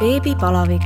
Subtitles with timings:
[0.00, 0.82] beebipalavik.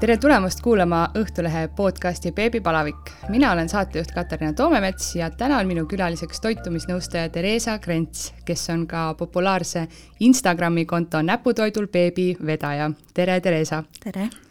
[0.00, 3.10] tere tulemast kuulama Õhtulehe podcasti Beebipalavik.
[3.28, 8.86] mina olen saatejuht Katariina Toomemets ja täna on minu külaliseks toitumisnõustaja Theresa Krents, kes on
[8.86, 9.88] ka populaarse
[10.20, 12.90] Instagrami konto Näputoidul beebi vedaja.
[13.14, 13.84] tere, Theresa!
[14.04, 14.47] tere!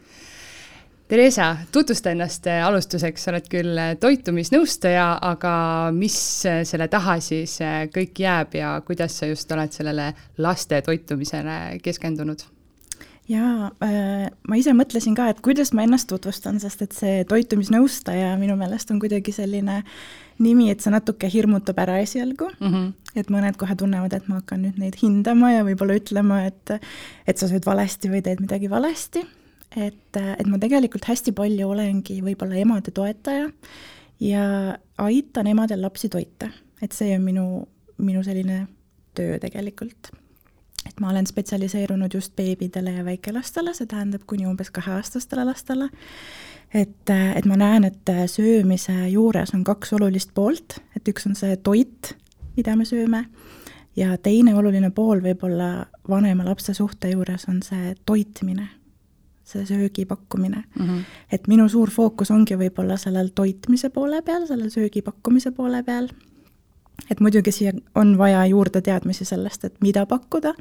[1.07, 5.53] Theresa, tutvusta ennast alustuseks, sa oled küll toitumisnõustaja, aga
[5.95, 6.17] mis
[6.67, 7.53] selle taha siis
[7.93, 10.09] kõik jääb ja kuidas sa just oled sellele
[10.43, 12.43] laste toitumisele keskendunud?
[13.27, 18.35] jaa äh,, ma ise mõtlesin ka, et kuidas ma ennast tutvustan, sest et see toitumisnõustaja
[18.39, 19.81] minu meelest on kuidagi selline
[20.43, 22.93] nimi, et see natuke hirmutab ära esialgu mm, -hmm.
[23.19, 26.77] et mõned kohe tunnevad, et ma hakkan nüüd neid hindama ja võib-olla ütlema, et
[27.27, 29.23] et sa sööd valesti või teed midagi valesti
[29.75, 33.49] et, et ma tegelikult hästi palju olengi võib-olla emade toetaja
[34.23, 34.45] ja
[35.03, 36.49] aitan emadel lapsi toita,
[36.81, 37.47] et see on minu,
[37.97, 38.65] minu selline
[39.17, 40.11] töö tegelikult.
[40.87, 45.89] et ma olen spetsialiseerunud just beebidele ja väikelastele, see tähendab kuni umbes kaheaastastele lastele,
[46.73, 51.57] et, et ma näen, et söömise juures on kaks olulist poolt, et üks on see
[51.59, 52.13] toit,
[52.55, 53.25] mida me sööme,
[53.99, 58.69] ja teine oluline pool võib-olla vanema lapse suhte juures on see toitmine
[59.47, 60.85] see söögi pakkumine mm.
[60.85, 61.03] -hmm.
[61.31, 66.09] et minu suur fookus ongi võib-olla sellel toitmise poole peal, selle söögi pakkumise poole peal,
[67.11, 70.53] et muidugi siia on vaja juurde teadmisi sellest, et mida pakkuda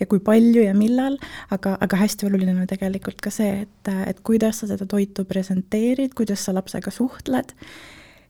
[0.00, 1.18] ja kui palju ja millal,
[1.50, 6.14] aga, aga hästi oluline on tegelikult ka see, et, et kuidas sa seda toitu presenteerid,
[6.14, 7.54] kuidas sa lapsega suhtled,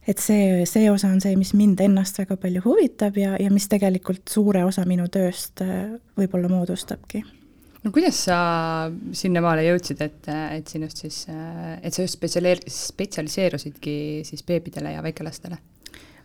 [0.09, 3.69] et see, see osa on see, mis mind ennast väga palju huvitab ja, ja mis
[3.69, 5.63] tegelikult suure osa minu tööst
[6.19, 7.23] võib-olla moodustabki
[7.85, 8.39] no kuidas sa
[9.17, 13.97] sinnamaale jõudsid, et, et sinust siis, et sa just spetsialeer-, spetsialiseerusidki
[14.29, 15.61] siis beebidele ja väikelastele?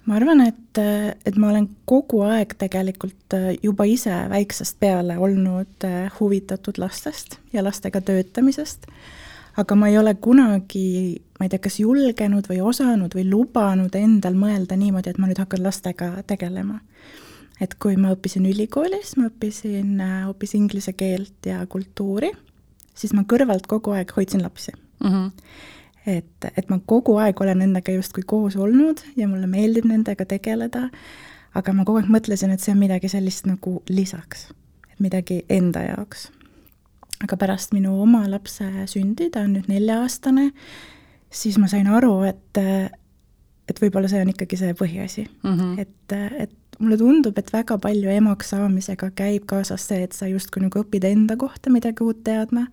[0.06, 0.80] ma arvan, et,
[1.26, 5.88] et ma olen kogu aeg tegelikult juba ise väiksest peale olnud
[6.20, 8.86] huvitatud lastest ja lastega töötamisest,
[9.58, 14.38] aga ma ei ole kunagi, ma ei tea, kas julgenud või osanud või lubanud endal
[14.38, 16.78] mõelda niimoodi, et ma nüüd hakkan lastega tegelema
[17.62, 22.32] et kui ma õppisin ülikoolis, ma õppisin äh, hoopis inglise keelt ja kultuuri,
[22.96, 25.12] siis ma kõrvalt kogu aeg hoidsin lapsi mm.
[25.12, 25.32] -hmm.
[26.18, 30.90] et, et ma kogu aeg olen nendega justkui koos olnud ja mulle meeldib nendega tegeleda,
[31.56, 34.50] aga ma kogu aeg mõtlesin, et see on midagi sellist nagu lisaks,
[34.92, 36.32] et midagi enda jaoks.
[37.24, 40.52] aga pärast minu oma lapse sündi, ta on nüüd nelja-aastane,
[41.32, 42.60] siis ma sain aru, et
[43.66, 45.80] et võib-olla see on ikkagi see põhiasi mm, -hmm.
[45.80, 50.64] et, et mulle tundub, et väga palju emaks saamisega käib kaasas see, et sa justkui
[50.66, 52.66] nagu õpid enda kohta midagi uut teadma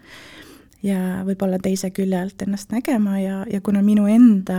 [0.83, 4.59] ja võib-olla teise külje alt ennast nägema ja, ja kuna minu enda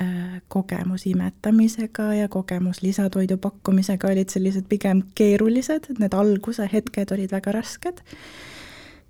[0.00, 7.12] äh, kogemus imetamisega ja kogemus lisatoidu pakkumisega olid sellised pigem keerulised, et need alguse hetked
[7.14, 8.00] olid väga rasked,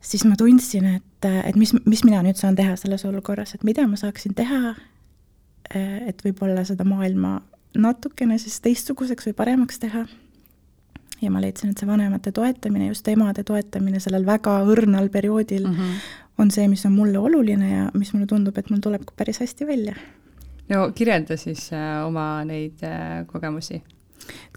[0.03, 3.87] siis ma tundsin, et, et mis, mis mina nüüd saan teha selles olukorras, et mida
[3.87, 4.75] ma saaksin teha,
[5.75, 7.39] äh, et võib-olla seda maailma
[7.79, 10.05] natukene siis teistsuguseks või paremaks teha.
[11.23, 15.75] ja ma leidsin, et see vanemate toetamine, just emade toetamine sellel väga õrnal perioodil mm
[15.75, 16.01] -hmm.
[16.39, 19.41] on see, mis on mulle oluline ja mis mulle tundub, et mul tuleb ka päris
[19.41, 19.95] hästi välja.
[20.69, 23.83] no kirjelda siis äh, oma neid äh, kogemusi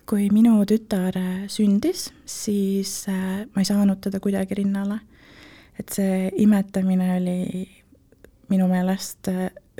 [0.05, 3.07] kui minu tütar äh, sündis, siis
[3.55, 4.99] ma ei saanud teda kuidagi rinnale.
[5.79, 7.67] et see imetamine oli
[8.49, 9.27] minu meelest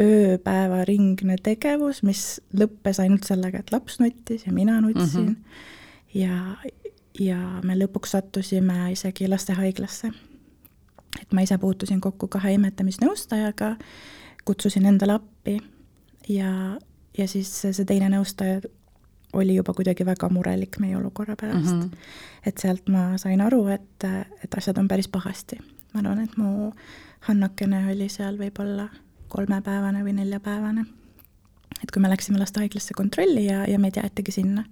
[0.02, 5.36] ööpäevaringne tegevus, mis lõppes ainult sellega, et laps nuttis ja mina nutsin mm.
[5.36, 6.20] -hmm.
[6.20, 6.58] ja,
[7.20, 10.12] ja me lõpuks sattusime isegi lastehaiglasse.
[11.22, 13.76] et ma ise puutusin kokku kahe imetamisnõustajaga,
[14.46, 15.62] kutsusin endale appi
[16.30, 16.80] ja,
[17.18, 18.62] ja siis see teine nõustaja
[19.34, 21.82] oli juba kuidagi väga murelik meie olukorra pärast mm.
[21.82, 21.98] -hmm.
[22.46, 24.04] et sealt ma sain aru, et,
[24.44, 25.58] et asjad on päris pahasti.
[25.94, 26.72] ma arvan, et mu
[27.20, 28.90] Hannakene oli seal võib-olla
[29.36, 30.86] kolmepäevane või neljapäevane.
[31.84, 34.64] et kui me läksime lastehaiglasse kontrolli ja, ja meid jäetigi sinna.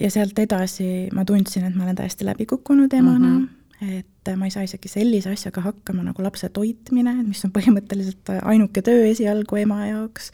[0.00, 3.48] ja sealt edasi ma tundsin, et ma olen täiesti läbi kukkunud emana mm,
[3.82, 3.98] -hmm.
[3.98, 8.82] et ma ei saa isegi sellise asjaga hakkama nagu lapse toitmine, mis on põhimõtteliselt ainuke
[8.82, 10.32] töö esialgu ema jaoks.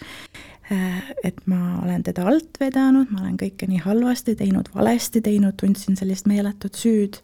[1.25, 5.97] et ma olen teda alt vedanud, ma olen kõike nii halvasti teinud, valesti teinud, tundsin
[5.97, 7.21] sellist meeletut süüd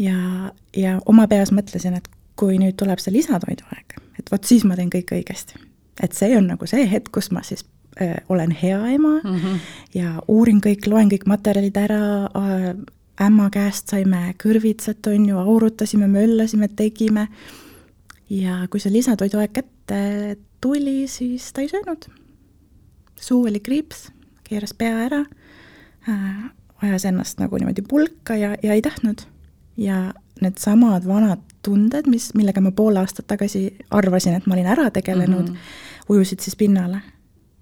[0.00, 2.08] ja, ja oma peas mõtlesin, et
[2.40, 3.98] kui nüüd tuleb see lisatoiduaeg,
[4.30, 5.58] vot siis ma teen kõik õigesti.
[6.02, 7.64] et see on nagu see hetk, kus ma siis
[8.00, 9.58] äh, olen hea ema mm -hmm.
[9.94, 12.74] ja uurin kõik, loen kõik materjalid ära äh,,
[13.20, 17.28] ämma käest saime kõrvitsat, on ju, aurutasime, möllasime, tegime,
[18.30, 22.08] ja kui see lisatoiduaeg kätte tuli, siis ta ei söönud.
[23.20, 24.12] suu oli kriips,
[24.44, 25.24] keeras pea ära
[26.08, 26.50] äh,,
[26.82, 29.20] ajas ennast nagu niimoodi pulka ja, ja ei tahtnud.
[29.76, 34.90] ja needsamad vanad tunded, mis, millega ma pool aastat tagasi arvasin, et ma olin ära
[34.90, 36.12] tegelenud mm, -hmm.
[36.16, 37.02] ujusid siis pinnale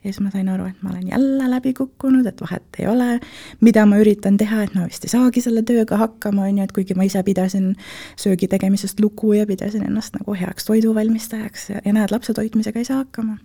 [0.04, 3.20] ja siis ma sain aru, et ma olen jälle läbi kukkunud, et vahet ei ole,
[3.60, 6.72] mida ma üritan teha, et ma vist ei saagi selle tööga hakkama, on ju, et
[6.72, 7.72] kuigi ma ise pidasin
[8.16, 12.88] söögi tegemisest lugu ja pidasin ennast nagu heaks toiduvalmistajaks ja, ja näed, lapse toitmisega ei
[12.88, 13.38] saa hakkama.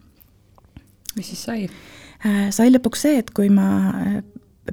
[1.16, 2.48] mis siis sai äh,?
[2.50, 4.18] sai lõpuks see, et kui ma äh,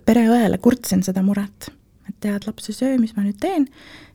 [0.07, 1.73] pereõele kurtsin seda muret,
[2.11, 3.69] et tead, laps ei söö, mis ma nüüd teen,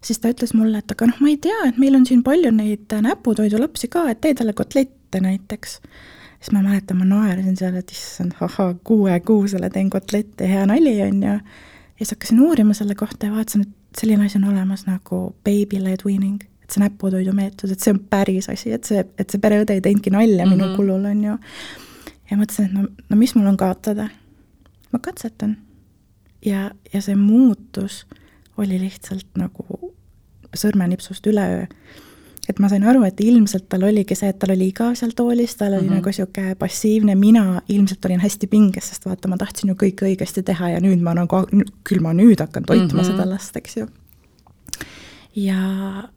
[0.05, 2.51] siis ta ütles mulle, et aga noh, ma ei tea, et meil on siin palju
[2.55, 5.79] neid näputoidulapsi ka, et tee talle kotlette näiteks
[6.45, 11.23] siis ma mäletan, ma naersin seal, et issand, ahhaa, kuuekuusele teen kotlette, hea nali, on
[11.23, 11.29] ju.
[11.31, 11.39] ja
[11.97, 16.43] siis hakkasin uurima selle kohta ja vaatasin, et selline asi on olemas nagu baby-led weaning,
[16.63, 19.81] et see näputoidu meetod, et see on päris asi, et see, et see pereõde ei
[19.81, 20.55] teinudki nalja mm -hmm.
[20.55, 20.75] minu mhm.
[20.75, 21.37] kulul, on ju.
[22.31, 24.09] ja mõtlesin, et no, no mis mul on kaotada.
[24.91, 25.57] ma katsetan.
[26.45, 28.05] Ja, ja see muutus
[28.57, 29.93] oli lihtsalt nagu
[30.55, 31.65] sõrmenipsust üleöö
[32.49, 35.55] et ma sain aru, et ilmselt tal oligi see, et tal oli igav seal toolis,
[35.57, 35.95] tal oli mm -hmm.
[35.99, 40.43] nagu niisugune passiivne, mina ilmselt olin hästi pinges, sest vaata, ma tahtsin ju kõike õigesti
[40.43, 41.41] teha ja nüüd ma nagu,
[41.83, 43.11] küll ma nüüd hakkan toitma mm -hmm.
[43.11, 43.87] seda last, eks ju.
[45.35, 46.09] ja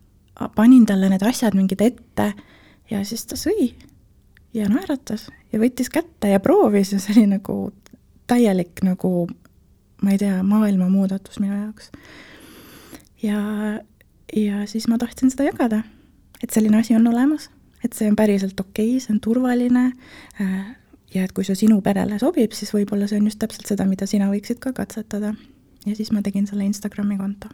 [0.54, 2.32] panin talle need asjad mingid ette
[2.90, 3.72] ja siis ta sõi
[4.54, 7.72] ja naeratas ja võttis kätte ja proovis ja see oli nagu
[8.26, 9.28] täielik nagu
[10.02, 11.90] ma ei tea, maailma muudatus minu jaoks.
[13.22, 13.38] ja,
[14.36, 15.82] ja siis ma tahtsin seda jagada
[16.42, 17.50] et selline asi on olemas,
[17.84, 19.84] et see on päriselt okei okay,, see on turvaline
[20.40, 20.58] äh,
[21.14, 24.06] ja et kui see sinu perele sobib, siis võib-olla see on just täpselt seda, mida
[24.06, 25.34] sina võiksid ka katsetada.
[25.86, 27.50] ja siis ma tegin selle Instagrami konto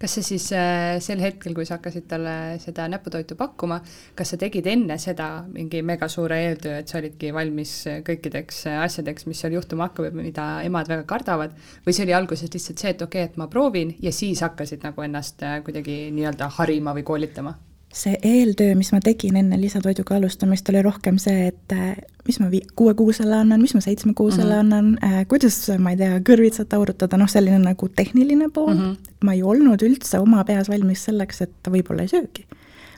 [0.00, 3.80] kas sa siis äh, sel hetkel, kui sa hakkasid talle seda näputoitu pakkuma,
[4.16, 7.74] kas sa tegid enne seda mingi mega suure eeltöö, et sa olidki valmis
[8.06, 11.56] kõikideks asjadeks, mis seal juhtuma hakkab ja mida emad väga kardavad,
[11.86, 14.86] või see oli alguses lihtsalt see, et okei okay,, et ma proovin ja siis hakkasid
[14.88, 17.58] nagu ennast äh, kuidagi nii-öelda harima või koolitama?
[17.92, 21.96] See eeltöö, mis ma tegin enne lisatoiduga alustamist, oli rohkem see, et äh,
[22.26, 24.60] mis ma vi-, kuuekuusele annan, mis ma seitsmekuusele mm -hmm.
[24.60, 29.16] annan äh,, kuidas, ma ei tea, kõrvitsat aurutada, noh, selline nagu tehniline pool mm, -hmm.
[29.24, 32.46] ma ei olnud üldse oma peas valmis selleks, et ta võib-olla ei söögi.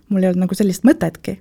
[0.09, 1.39] mul ei olnud nagu sellist mõtetki.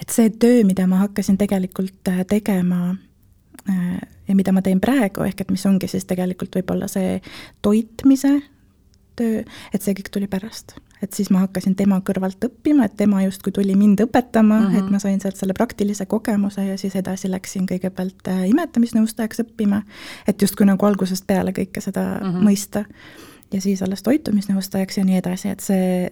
[0.00, 2.96] et see töö, mida ma hakkasin tegelikult äh, tegema
[4.28, 7.20] ja mida ma teen praegu, ehk et mis ongi siis tegelikult võib-olla see
[7.62, 8.42] toitmise
[9.16, 9.42] töö,
[9.74, 13.52] et see kõik tuli pärast et siis ma hakkasin tema kõrvalt õppima, et tema justkui
[13.56, 14.78] tuli mind õpetama mm, -hmm.
[14.78, 19.82] et ma sain sealt selle praktilise kogemuse ja siis edasi läksin kõigepealt äh, imetamisnõustajaks õppima,
[20.28, 22.48] et justkui nagu algusest peale kõike seda mm -hmm.
[22.48, 22.84] mõista.
[23.52, 26.10] ja siis alles toitumisnõustajaks ja nii edasi, et see,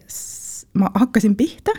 [0.73, 1.73] ma hakkasin pihta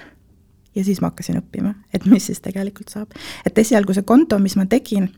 [0.75, 3.09] ja siis ma hakkasin õppima, et mis siis tegelikult saab.
[3.45, 5.09] et esialgu see konto, mis ma tegin,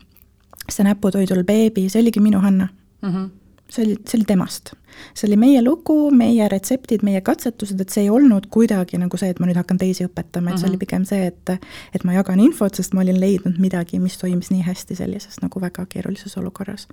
[0.68, 2.68] see näputoidul beebi, see oligi minu Hanna
[3.02, 3.08] mm.
[3.08, 3.30] -hmm
[3.72, 4.74] see oli, see oli temast.
[5.14, 9.30] See oli meie lugu, meie retseptid, meie katsetused, et see ei olnud kuidagi nagu see,
[9.32, 10.68] et ma nüüd hakkan teisi õpetama, et see mm -hmm.
[10.68, 10.84] oli mhm.
[10.84, 11.56] pigem see, et
[11.94, 15.60] et ma jagan infot, sest ma olin leidnud midagi, mis toimis nii hästi sellises nagu
[15.60, 16.88] väga keerulises olukorras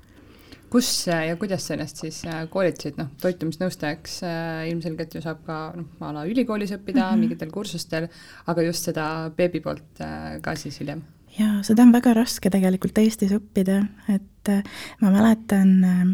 [0.69, 5.59] kus ja kuidas sa ennast siis äh, koolitasid, noh, toitumisnõustajaks äh, ilmselgelt ju saab ka
[5.75, 7.23] noh, a la ülikoolis õppida mm -hmm.
[7.25, 8.07] mingitel kursustel,
[8.45, 11.01] aga just seda beebi poolt äh, ka siis hiljem?
[11.39, 14.63] jaa, seda on väga raske tegelikult Eestis õppida, et äh,
[15.01, 16.05] ma mäletan äh,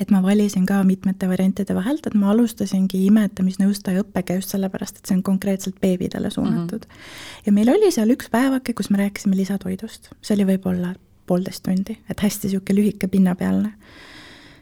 [0.00, 5.08] et ma valisin ka mitmete variantide vahelt, et ma alustasingi imetamisnõustaja õppega just sellepärast, et
[5.10, 6.96] see on konkreetselt beebidele suunatud mm.
[6.96, 7.46] -hmm.
[7.46, 10.94] ja meil oli seal üks päevake, kus me rääkisime lisatoidust, see oli võib-olla
[11.26, 13.72] poolteist tundi, et hästi niisugune lühike pinnapealne.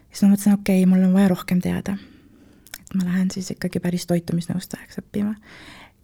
[0.09, 1.97] siis ma mõtlesin, okei okay,, mul on vaja rohkem teada.
[2.81, 5.35] et ma lähen siis ikkagi päris toitumisnõustajaks õppima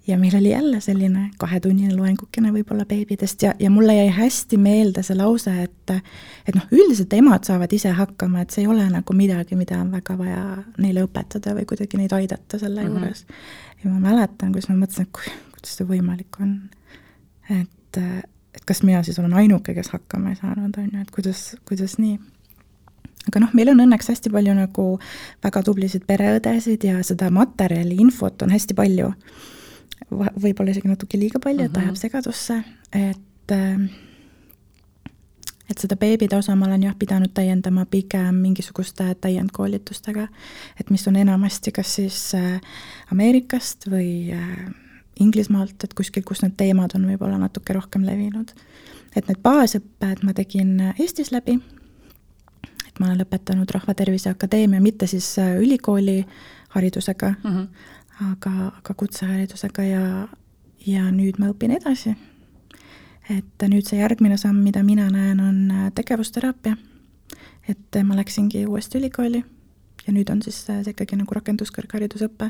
[0.08, 5.04] ja meil oli jälle selline kahetunnine loengukene võib-olla beebidest ja, ja mulle jäi hästi meelde
[5.04, 5.94] see lause, et
[6.48, 9.92] et noh, üldiselt emad saavad ise hakkama, et see ei ole nagu midagi, mida on
[9.92, 10.44] väga vaja
[10.78, 13.04] neile õpetada või kuidagi neid aidata selle mm -hmm.
[13.04, 13.26] juures.
[13.84, 16.56] ja ma mäletan, kuidas ma mõtlesin, et kui, kuidas see võimalik on.
[17.50, 17.98] et,
[18.56, 21.98] et kas mina siis olen ainuke, kes hakkama ei saanud, on ju, et kuidas, kuidas
[21.98, 22.20] nii
[23.28, 25.00] aga noh, meil on õnneks hästi palju nagu
[25.44, 29.12] väga tublisid pereõdesid ja seda materjali, infot on hästi palju
[30.12, 32.62] võib-olla isegi natuke liiga palju, et ajab segadusse,
[32.96, 33.88] et ähm,
[35.68, 40.28] et seda beebide osa ma olen jah pidanud täiendama pigem mingisuguste täiendkoolitustega,
[40.80, 42.62] et mis on enamasti kas siis äh,
[43.12, 44.68] Ameerikast või äh,
[45.20, 48.54] Inglismaalt, et kuskil, kus need teemad on võib-olla natuke rohkem levinud.
[49.16, 51.58] et need baasõpped ma tegin Eestis läbi,
[52.88, 56.24] et ma olen lõpetanud Rahvatervise Akadeemia, mitte siis äh, ülikooli
[56.70, 57.96] haridusega mm, -hmm
[58.32, 60.06] aga, aga kutseharidusega ja,
[60.88, 62.16] ja nüüd ma õpin edasi.
[63.30, 66.78] et nüüd see järgmine samm, mida mina näen, on äh, tegevusteraapia.
[67.68, 69.44] et ma läksingi uuesti ülikooli
[70.08, 72.50] ja nüüd on siis see ikkagi nagu rakenduskõrgharidusõpe.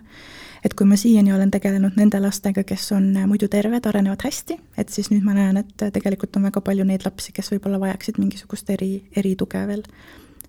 [0.64, 4.90] et kui ma siiani olen tegelenud nende lastega, kes on muidu terved, arenevad hästi, et
[4.94, 8.70] siis nüüd ma näen, et tegelikult on väga palju neid lapsi, kes võib-olla vajaksid mingisugust
[8.70, 9.86] eri, erituge veel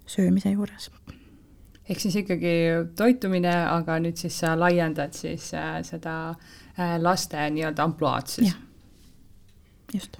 [0.07, 0.91] söömise juures.
[1.89, 2.55] Ehk siis ikkagi
[2.99, 8.57] toitumine, aga nüüd siis sa laiendad siis äh, seda äh, laste nii-öelda ampluaad siis?
[9.95, 10.19] just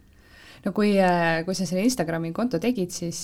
[0.65, 3.21] no kui, äh, kui sa selle Instagrami konto tegid, siis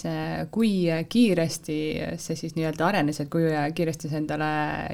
[0.55, 0.75] kui
[1.11, 1.79] kiiresti
[2.21, 4.51] see siis nii-öelda arenes, et kui kiiresti sa endale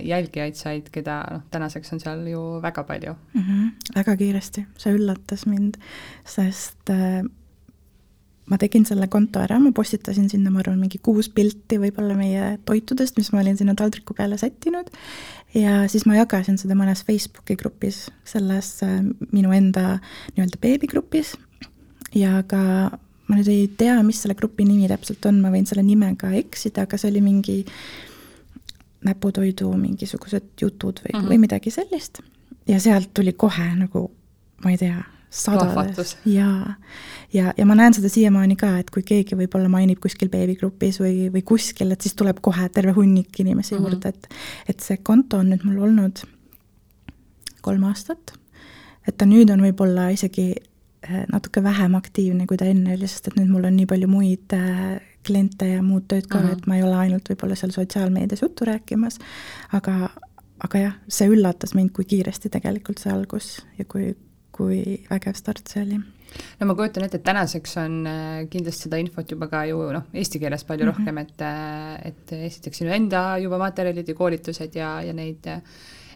[0.07, 3.42] jälgijaid said, keda noh, tänaseks on seal ju väga palju mm?
[3.42, 5.83] -hmm, väga kiiresti, see üllatas mind,
[6.25, 7.23] sest äh,
[8.50, 12.57] ma tegin selle konto ära, ma postitasin sinna, ma arvan, mingi kuus pilti võib-olla meie
[12.66, 14.90] toitudest, mis ma olin sinna taldriku peale sättinud,
[15.54, 18.80] ja siis ma jagasin seda mõnes Facebooki grupis, selles
[19.30, 20.00] minu enda
[20.35, 21.37] nii-öelda beebigrupis,
[22.16, 22.62] ja ka
[23.30, 26.88] ma nüüd ei tea, mis selle grupi nimi täpselt on, ma võin selle nimega eksida,
[26.88, 27.59] aga see oli mingi
[29.07, 31.30] näputoidu mingisugused jutud või mm, -hmm.
[31.30, 32.21] või midagi sellist.
[32.69, 34.11] ja sealt tuli kohe nagu,
[34.64, 36.16] ma ei tea, sadades.
[36.26, 36.75] jaa,
[37.35, 41.29] ja, ja ma näen seda siiamaani ka, et kui keegi võib-olla mainib kuskil beebigrupis või,
[41.33, 43.91] või kuskil, et siis tuleb kohe terve hunnik inimesi mm -hmm.
[43.91, 44.29] juurde, et
[44.75, 46.25] et see konto on nüüd mul olnud
[47.61, 48.33] kolm aastat,
[49.09, 50.55] et ta nüüd on võib-olla isegi
[51.09, 54.09] Äh, natuke vähem aktiivne, kui ta enne oli, sest et nüüd mul on nii palju
[54.11, 56.59] muid äh, kliente ja muud tööd ka uh, -huh.
[56.59, 59.17] et ma ei ole ainult võib-olla seal sotsiaalmeedias juttu rääkimas,
[59.73, 60.11] aga,
[60.61, 64.13] aga jah, see üllatas mind, kui kiiresti tegelikult see algus ja kui,
[64.61, 69.00] kui vägev start see oli no ma kujutan ette, et tänaseks on äh, kindlasti seda
[69.02, 70.99] infot juba ka ju noh, eesti keeles palju mm -hmm.
[70.99, 75.62] rohkem, et, et esiteks sinu enda juba materjalid ja koolitused ja, ja neid äh,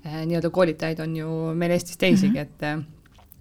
[0.05, 2.77] nii-öelda koolitajaid on ju meil Eestis teisigi mm, -hmm.
[2.77, 2.95] et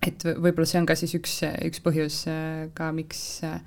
[0.08, 3.60] et võib-olla see on ka siis üks, üks põhjus äh, ka, miks, äh,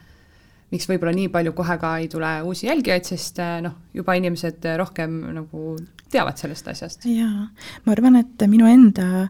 [0.74, 4.66] miks võib-olla nii palju kohe ka ei tule uusi jälgijaid, sest äh, noh, juba inimesed
[4.80, 5.76] rohkem nagu
[6.12, 7.06] teavad sellest asjast.
[7.10, 7.48] jaa,
[7.84, 9.26] ma arvan, et minu enda,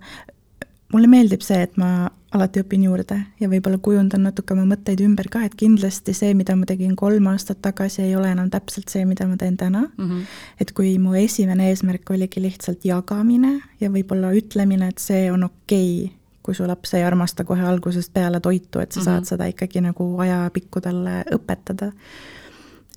[0.93, 5.29] mulle meeldib see, et ma alati õpin juurde ja võib-olla kujundan natuke oma mõtteid ümber
[5.33, 9.07] ka, et kindlasti see, mida ma tegin kolm aastat tagasi, ei ole enam täpselt see,
[9.09, 10.05] mida ma teen täna mm.
[10.11, 10.37] -hmm.
[10.61, 16.05] et kui mu esimene eesmärk oligi lihtsalt jagamine ja võib-olla ütlemine, et see on okei
[16.05, 16.17] okay,
[16.47, 19.05] kui su laps ei armasta kohe algusest peale toitu, et sa mm -hmm.
[19.05, 19.29] saad mhm.
[19.29, 21.93] seda ikkagi nagu ajapikku talle õpetada.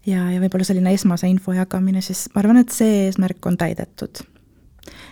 [0.06, 4.22] ja, ja võib-olla selline esmase info jagamine, siis ma arvan, et see eesmärk on täidetud.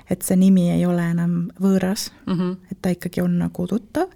[0.09, 2.55] Et see nimi ei ole enam võõras mm, -hmm.
[2.71, 4.13] et ta ikkagi on nagu tuttav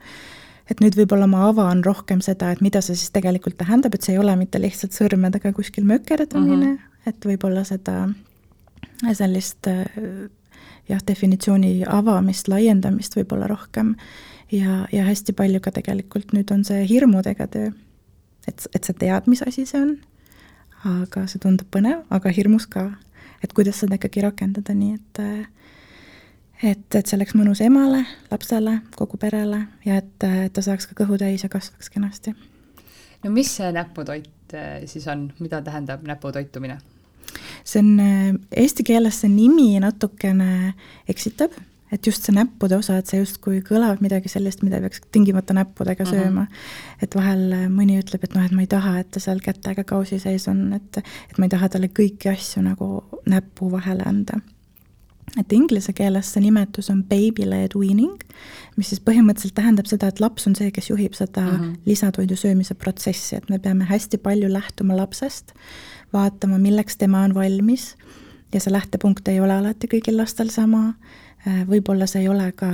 [0.72, 4.16] et nüüd võib-olla ma avan rohkem seda, et mida see siis tegelikult tähendab, et see
[4.16, 7.10] ei ole mitte lihtsalt sõrmedega kuskil mökerdamine mm, -hmm.
[7.12, 8.10] et võib-olla seda
[9.14, 9.68] sellist
[10.90, 13.96] jah, definitsiooni avamist, laiendamist võib-olla rohkem
[14.52, 17.72] ja, ja hästi palju ka tegelikult nüüd on see hirmudega töö.
[18.48, 19.96] et, et sa tead, mis asi see on,
[20.88, 22.92] aga see tundub põnev, aga hirmus ka.
[23.44, 25.24] et kuidas seda ikkagi rakendada, nii et
[26.64, 30.98] et, et see oleks mõnus emale, lapsele, kogu perele ja et, et ta saaks ka
[31.04, 32.36] kõhu täis ja kasvaks kenasti.
[33.24, 36.78] no mis see näputoit eh, siis on, mida tähendab näputoitumine?
[37.64, 38.30] see on, äh,
[38.64, 40.74] eesti keeles see nimi natukene
[41.10, 41.56] eksitab,
[41.92, 46.06] et just see näppude osa, et see justkui kõlab midagi sellist, mida peaks tingimata näppudega
[46.06, 46.14] mhm.
[46.14, 46.48] sööma mm.
[46.48, 47.04] -hmm.
[47.08, 49.84] et vahel äh, mõni ütleb, et noh, et ma ei taha, et ta seal kätega
[49.84, 54.42] kausi sees on, et et ma ei taha talle kõiki asju nagu näpu vahele anda
[55.40, 58.18] et inglise keeles see nimetus on baby-led weaning,
[58.78, 61.78] mis siis põhimõtteliselt tähendab seda, et laps on see, kes juhib seda mm -hmm.
[61.86, 65.54] lisatoidu söömise protsessi, et me peame hästi palju lähtuma lapsest,
[66.14, 67.96] vaatama, milleks tema on valmis.
[68.54, 70.94] Ja see lähtepunkt ei ole alati kõigil lastel sama,
[71.48, 72.68] äh, võib-olla see ei ole ka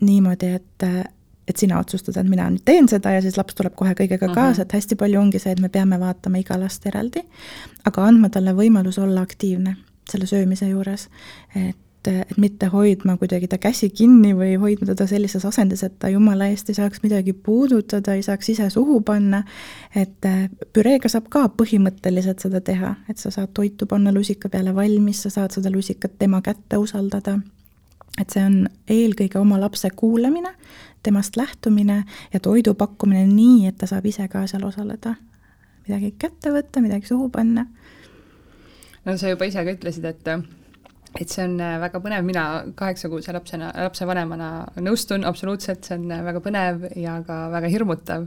[0.00, 1.06] niimoodi, et
[1.48, 4.50] et sina otsustad, et mina nüüd teen seda ja siis laps tuleb kohe kõigega kaasa.
[4.50, 4.62] Uh, -huh.
[4.62, 7.22] et hästi palju ongi see, et me peame vaatama iga last eraldi,
[7.84, 9.76] aga andma talle võimalus olla aktiivne
[10.10, 11.08] selle söömise juures,
[11.54, 16.08] et et mitte hoidma kuidagi ta käsi kinni või hoidma teda sellises asendis, et ta
[16.12, 19.42] jumala eest ei saaks midagi puudutada, ei saaks ise suhu panna,
[19.94, 24.74] et äh, püreega saab ka põhimõtteliselt seda teha, et sa saad toitu panna lusika peale
[24.74, 27.38] valmis, sa saad seda lusikat tema kätte usaldada,
[28.20, 28.60] et see on
[28.90, 30.54] eelkõige oma lapse kuulamine,
[31.02, 35.16] temast lähtumine ja toidu pakkumine nii, et ta saab ise ka seal osaleda.
[35.88, 37.66] midagi kätte võtta, midagi suhu panna
[39.06, 40.30] no sa juba ise ka ütlesid, et
[41.20, 42.42] et see on äh, väga põnev, mina
[42.76, 44.50] kaheksakuuse lapsena, lapsevanemana
[44.84, 48.26] nõustun absoluutselt, see on äh, väga põnev ja ka väga hirmutav.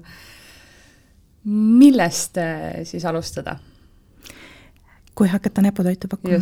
[1.46, 3.60] millest äh, siis alustada?
[5.16, 6.40] kui hakata näputoitu pakkuma?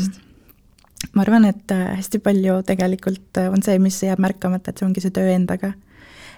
[1.13, 5.13] ma arvan, et hästi palju tegelikult on see, mis jääb märkamata, et see ongi see
[5.13, 5.74] töö endaga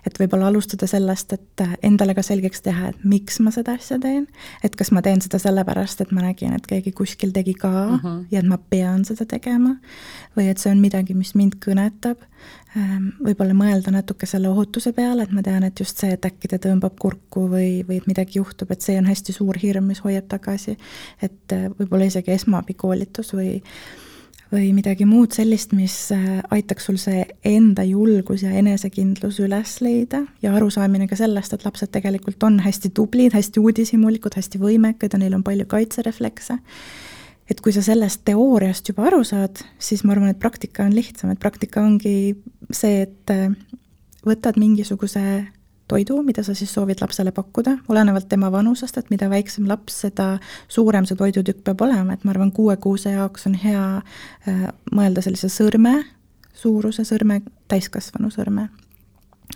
[0.10, 4.26] et võib-olla alustada sellest, et endale ka selgeks teha, et miks ma seda asja teen,
[4.66, 7.94] et kas ma teen seda sellepärast, et ma nägin, et keegi kuskil tegi ka uh
[7.94, 8.02] mhm.
[8.06, 8.26] -huh.
[8.32, 9.76] ja et ma pean seda tegema,
[10.38, 12.18] või et see on midagi, mis mind kõnetab,
[12.76, 16.48] ehm, võib-olla mõelda natuke selle ohutuse peale, et ma tean, et just see, et äkki
[16.48, 20.04] ta tõmbab kurku või, või et midagi juhtub, et see on hästi suur hirm, mis
[20.04, 20.78] hoiab tagasi,
[21.22, 23.62] et äh, võib-olla isegi esmaabikoolitus või
[24.50, 30.24] või midagi muud sellist, mis äh, aitaks sul see enda julgus ja enesekindlus üles leida
[30.44, 35.22] ja arusaamine ka sellest, et lapsed tegelikult on hästi tublid, hästi uudishimulikud, hästi võimekad ja
[35.22, 36.58] neil on palju kaitsereflekse.
[37.50, 41.32] et kui sa sellest teooriast juba aru saad, siis ma arvan, et praktika on lihtsam,
[41.34, 42.36] et praktika ongi
[42.70, 43.50] see, et äh,
[44.26, 45.24] võtad mingisuguse
[45.90, 50.30] toidu, mida sa siis soovid lapsele pakkuda, olenevalt tema vanusest, et mida väiksem laps, seda
[50.68, 55.52] suurem see toidutükk peab olema, et ma arvan, kuue-kuuse jaoks on hea äh, mõelda sellise
[55.54, 55.98] sõrme
[56.60, 57.42] suuruse sõrme,
[57.72, 58.70] täiskasvanu sõrme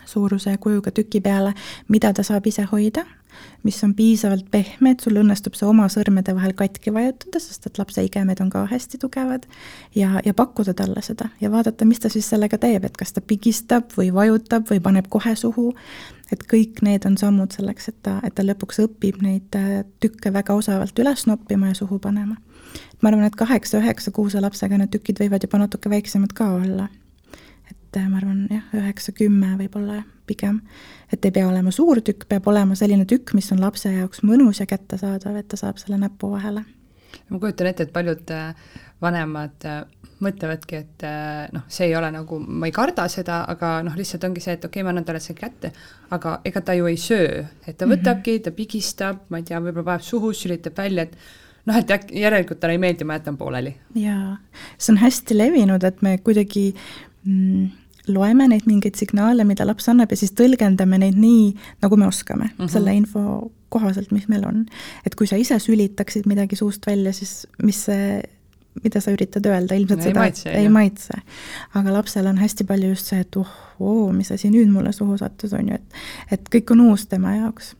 [0.10, 1.54] suuruse kujuga tüki peale,
[1.88, 3.06] mida ta saab ise hoida
[3.64, 7.80] mis on piisavalt pehme, et sul õnnestub see oma sõrmede vahel katki vajutada, sest et
[7.82, 9.48] lapse igemed on ka hästi tugevad,
[9.96, 13.24] ja, ja pakkuda talle seda ja vaadata, mis ta siis sellega teeb, et kas ta
[13.26, 15.72] pigistab või vajutab või paneb kohe suhu,
[16.34, 20.34] et kõik need on sammud selleks, et ta, et ta lõpuks õpib neid äh, tükke
[20.34, 22.36] väga osavalt üles noppima ja suhu panema.
[23.02, 26.90] ma arvan, et kaheksa-üheksa kuuse lapsega need tükid võivad juba natuke väiksemad ka olla
[27.70, 30.62] et äh, ma arvan jah, üheksa-kümme võib-olla pigem.
[31.12, 34.62] et ei pea olema suur tükk, peab olema selline tükk, mis on lapse jaoks mõnus
[34.62, 36.64] ja kättesaadav, et ta saab selle näpu vahele.
[37.30, 38.56] ma kujutan ette, et paljud äh,
[39.02, 39.70] vanemad
[40.24, 41.06] mõtlevadki, et
[41.54, 44.66] noh, see ei ole nagu, ma ei karda seda, aga noh, lihtsalt ongi see, et
[44.66, 45.74] okei okay,, ma annan talle selle kätte,
[46.16, 47.94] aga ega ta ju ei söö, et ta mhm.
[47.96, 51.16] võtabki ta pigistab, ma ei tea, võib-olla paneb suhu, sülitab välja, et
[51.70, 53.76] noh, et äkki järelikult talle ei meeldi, ma jätan pooleli.
[54.00, 54.36] jaa,
[54.78, 56.70] see on hästi levinud, et me kuidagi
[57.24, 57.72] mm,
[58.12, 61.52] loeme neid mingeid signaale, mida laps annab ja siis tõlgendame neid nii,
[61.84, 62.72] nagu me oskame mm, -hmm.
[62.72, 64.66] selle info kohaselt, mis meil on.
[65.06, 68.22] et kui sa ise sülitaksid midagi suust välja, siis mis see,
[68.84, 71.22] mida sa üritad öelda, ilmselt no, seda ei maitse, ei maitse.
[71.78, 75.18] aga lapsel on hästi palju just see, et oh, oo, mis asi nüüd mulle suhu
[75.22, 77.76] sattus, on ju, et et kõik on uus tema jaoks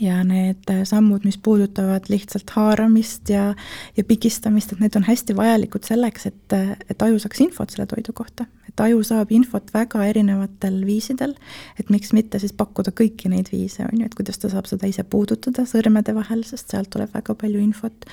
[0.00, 3.54] ja need äh, sammud, mis puudutavad lihtsalt haaramist ja,
[3.96, 6.56] ja pigistamist, et need on hästi vajalikud selleks, et,
[6.90, 8.46] et aju saaks infot selle toidu kohta.
[8.70, 11.34] et aju saab infot väga erinevatel viisidel,
[11.78, 14.88] et miks mitte siis pakkuda kõiki neid viise, on ju, et kuidas ta saab seda
[14.90, 18.06] ise puudutada sõrmede vahel, sest sealt tuleb väga palju infot,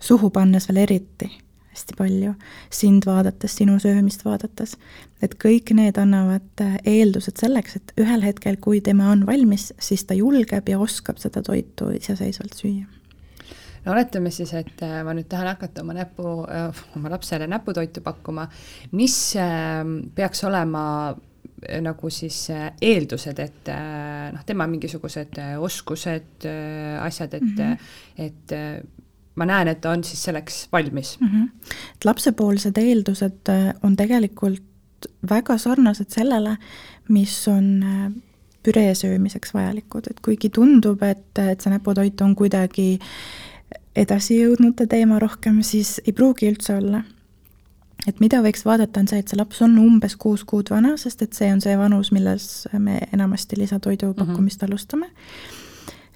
[0.00, 1.32] suhu pannes veel eriti
[1.74, 2.34] hästi palju,
[2.72, 4.76] sind vaadates, sinu söömist vaadates.
[5.22, 10.04] et kõik need annavad äh, eeldused selleks, et ühel hetkel, kui tema on valmis, siis
[10.04, 12.86] ta julgeb ja oskab seda toitu iseseisvalt süüa
[13.84, 18.04] no oletame siis, et äh, ma nüüd tahan hakata oma näpu, äh, oma lapsele näputoitu
[18.04, 18.48] pakkuma,
[18.92, 21.14] mis ähm, peaks olema
[21.80, 22.50] nagu siis
[22.84, 23.68] eeldused, et
[24.34, 26.44] noh, tema mingisugused oskused,
[27.00, 27.78] asjad, et mm, -hmm.
[28.20, 28.52] et
[29.34, 31.28] ma näen, et ta on siis selleks valmis mm.
[31.28, 31.72] -hmm.
[31.94, 34.62] et lapsepoolsed eeldused äh, on tegelikult
[35.30, 36.56] väga sarnased sellele,
[37.08, 38.12] mis on äh,
[38.62, 42.98] püree söömiseks vajalikud, et kuigi tundub, et, et see näputoit on kuidagi
[43.96, 47.02] edasi jõudnud ta teema rohkem, siis ei pruugi üldse olla.
[48.08, 51.22] et mida võiks vaadata, on see, et see laps on umbes kuus kuud vana, sest
[51.22, 54.18] et see on see vanus, milles me enamasti lisatoidu mhm.
[54.18, 54.72] pakkumist mm -hmm.
[54.72, 55.63] alustame Äh,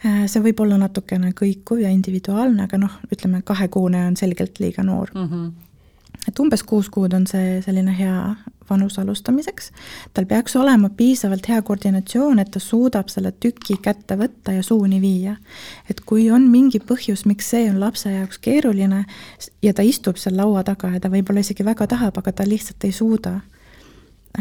[0.02, 5.10] see võib olla natukene kõikuv ja individuaalne, aga noh, ütleme kahekuune on selgelt liiga noor
[5.14, 5.26] mm.
[5.28, 5.50] -hmm.
[6.28, 8.36] et umbes kuus kuud on see selline hea
[8.70, 9.72] vanus alustamiseks.
[10.14, 15.00] tal peaks olema piisavalt hea koordinatsioon, et ta suudab selle tüki kätte võtta ja suuni
[15.00, 15.36] viia.
[15.90, 19.04] et kui on mingi põhjus, miks see on lapse jaoks keeruline
[19.62, 22.84] ja ta istub seal laua taga ja ta võib-olla isegi väga tahab, aga ta lihtsalt
[22.84, 23.57] ei suuda Äh,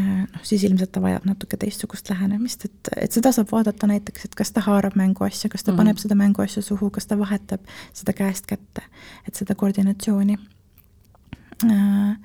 [0.02, 4.36] noh, siis ilmselt ta vajab natuke teistsugust lähenemist, et, et seda saab vaadata näiteks, et
[4.38, 7.62] kas ta haarab mänguasja, kas ta mm paneb seda mänguasja suhu, kas ta vahetab
[7.94, 8.84] seda käest kätte,
[9.28, 10.38] et seda koordinatsiooni.
[11.66, 12.18] Äh,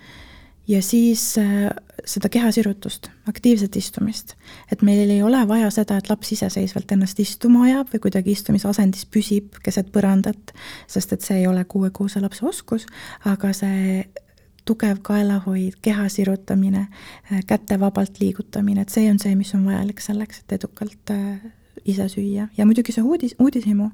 [0.69, 1.71] ja siis äh,
[2.05, 4.35] seda kehasirutust, aktiivset istumist.
[4.73, 9.07] et meil ei ole vaja seda, et laps iseseisvalt ennast istuma ajab või kuidagi istumisasendis
[9.07, 10.55] püsib keset põrandat,
[10.87, 12.87] sest et see ei ole kuue-kuuse lapse oskus,
[13.25, 14.05] aga see
[14.65, 16.87] tugev kaelahoid, keha sirutamine,
[17.33, 21.41] äh, käte vabalt liigutamine, et see on see, mis on vajalik selleks, et edukalt äh,
[21.85, 23.91] ise süüa ja muidugi see uudis, uudishimu.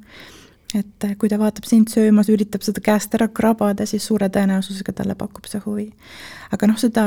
[0.75, 4.93] et äh, kui ta vaatab sind söömas, üritab seda käest ära krabada, siis suure tõenäosusega
[4.93, 5.93] talle pakub see huvi.
[6.53, 7.05] aga noh, seda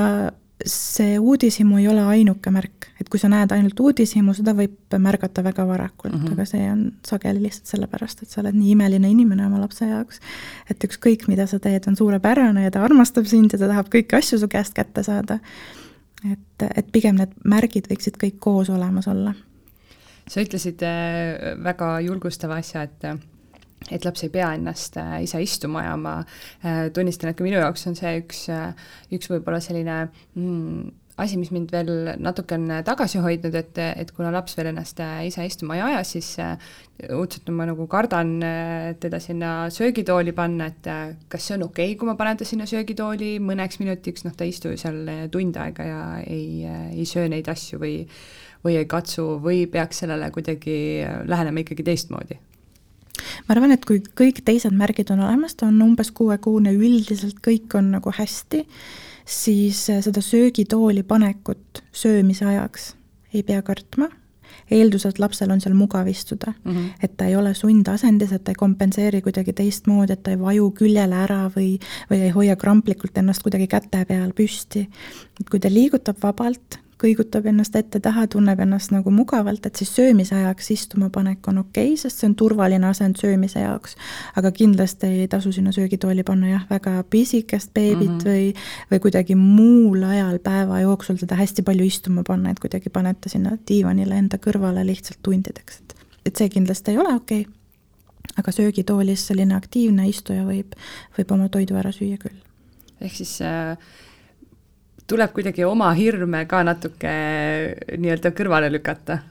[0.65, 5.43] see uudishimu ei ole ainuke märk, et kui sa näed ainult uudishimu, seda võib märgata
[5.43, 6.33] väga varakult mm, -hmm.
[6.33, 10.21] aga see on sageli lihtsalt sellepärast, et sa oled nii imeline inimene oma lapse jaoks,
[10.69, 14.17] et ükskõik, mida sa teed, on suurepärane ja ta armastab sind ja ta tahab kõiki
[14.17, 15.39] asju su käest kätte saada.
[16.31, 19.33] et, et pigem need märgid võiksid kõik koos olemas olla.
[20.27, 23.30] sa ütlesid äh, väga julgustava asja, et
[23.89, 27.59] et laps ei pea ennast äh, ise istuma ja ma äh, tunnistan, et ka minu
[27.59, 28.45] jaoks on see üks,
[29.11, 30.03] üks võib-olla selline
[30.35, 30.89] mm,
[31.21, 31.91] asi, mis mind veel
[32.21, 36.03] natuke on tagasi hoidnud, et, et kuna laps veel ennast äh, ise istuma ei aja,
[36.07, 36.69] siis äh,
[37.11, 40.91] õudselt ma nagu kardan äh, teda sinna söögitooli panna, et
[41.31, 44.47] kas see on okei okay,, kui ma panen ta sinna söögitooli mõneks minutiks, noh, ta
[44.47, 45.01] ei istu ju seal
[45.33, 46.63] tund aega ja ei,
[46.93, 47.97] ei söö neid asju või
[48.61, 50.75] või ei katsu või peaks sellele kuidagi
[51.25, 52.37] lähenema ikkagi teistmoodi?
[53.47, 57.75] Ma arvan, et kui kõik teised märgid on olemas, ta on umbes kuuekuune, üldiselt kõik
[57.77, 58.65] on nagu hästi
[59.25, 62.95] siis äh, seda söögitooli panekut söömise ajaks
[63.33, 64.09] ei pea kartma,
[64.71, 66.71] eeldusel, et lapsel on seal mugav istuda mm.
[66.71, 66.89] -hmm.
[67.03, 70.71] et ta ei ole sundasendis, et ta ei kompenseeri kuidagi teistmoodi, et ta ei vaju
[70.71, 71.79] küljele ära või,
[72.11, 74.87] või ei hoia kramplikult ennast kuidagi käte peal püsti.
[75.39, 80.35] et kui ta liigutab vabalt, kõigutab ennast ette-taha, tunneb ennast nagu mugavalt, et siis söömise
[80.37, 83.95] ajaks istuma panek on okei okay,, sest see on turvaline asend söömise jaoks.
[84.37, 88.27] aga kindlasti ei tasu sinna söögitooli panna jah, väga pisikest beebit mm -hmm.
[88.27, 93.29] või, või kuidagi muul ajal päeva jooksul teda hästi palju istuma panna, et kuidagi panete
[93.29, 97.61] sinna diivanile enda kõrvale lihtsalt tundideks, et, et see kindlasti ei ole okei okay
[98.37, 100.75] aga söögitoolis selline aktiivne istuja võib,
[101.17, 102.37] võib oma toidu ära süüa küll.
[103.01, 103.77] ehk siis äh,
[105.07, 107.13] tuleb kuidagi oma hirme ka natuke
[107.97, 109.21] nii-öelda kõrvale lükata.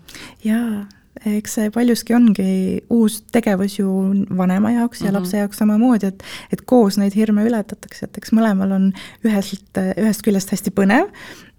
[0.44, 0.87] jaa,
[1.26, 2.50] eks see paljuski ongi
[2.92, 3.88] uus tegevus ju
[4.37, 5.18] vanema jaoks ja mm -hmm.
[5.18, 8.92] lapse jaoks samamoodi, et et koos neid hirme ületatakse, et eks mõlemal on
[9.24, 11.11] üheselt, ühest küljest hästi põnev,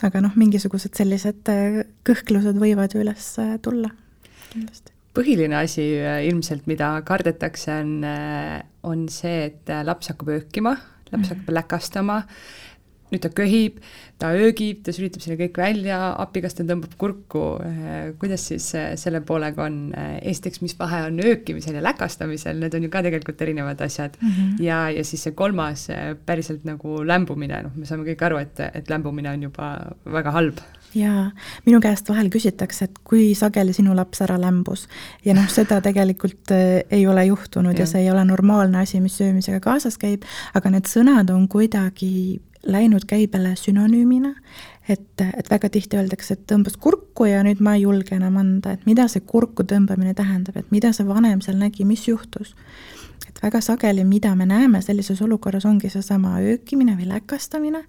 [0.02, 3.89] aga noh, mingisugused sellised äh, kõhklused võivad ju üles äh, tulla
[4.54, 8.06] kindlasti põhiline asi äh, ilmselt, mida kardetakse, on,
[8.84, 10.78] on see, et laps hakkab öökima,
[11.12, 11.28] laps mm -hmm.
[11.30, 12.24] hakkab läkastama,
[13.12, 13.80] nüüd ta köhib,
[14.21, 18.91] ta öögib, ta sülitab selle kõik välja, appikast ta tõmbab kurku, eh, kuidas siis eh,
[19.00, 23.04] selle poolega on, eh, esiteks, mis vahe on öökimisel ja läkastamisel, need on ju ka
[23.08, 24.52] tegelikult erinevad asjad mm, -hmm.
[24.63, 25.88] ja, ja siis see kolmas,
[26.26, 29.71] päriselt nagu lämbumine, noh, me saame kõik aru, et, et lämbumine on juba
[30.06, 30.62] väga halb
[30.95, 31.32] jaa,
[31.65, 34.88] minu käest vahel küsitakse, et kui sageli sinu laps ära lämbus
[35.26, 37.84] ja noh, seda tegelikult ei ole juhtunud ja.
[37.84, 42.41] ja see ei ole normaalne asi, mis söömisega kaasas käib, aga need sõnad on kuidagi
[42.67, 44.34] läinud käibele sünonüümina,
[44.89, 48.76] et, et väga tihti öeldakse, et tõmbas kurku ja nüüd ma ei julge enam anda,
[48.76, 52.56] et mida see kurku tõmbamine tähendab, et mida see vanem seal nägi, mis juhtus.
[53.30, 57.84] et väga sageli, mida me näeme sellises olukorras, ongi seesama öökimine või läkastamine,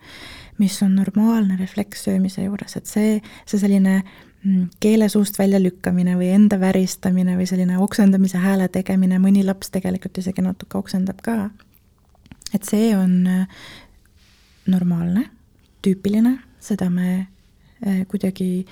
[0.59, 4.03] mis on normaalne refleks söömise juures, et see, see selline
[4.45, 9.73] mm, keele suust välja lükkamine või enda väristamine või selline oksendamise hääle tegemine, mõni laps
[9.73, 11.51] tegelikult isegi natuke oksendab ka.
[12.55, 13.25] et see on
[14.67, 15.27] normaalne,
[15.83, 18.67] tüüpiline, seda me äh, kuidagi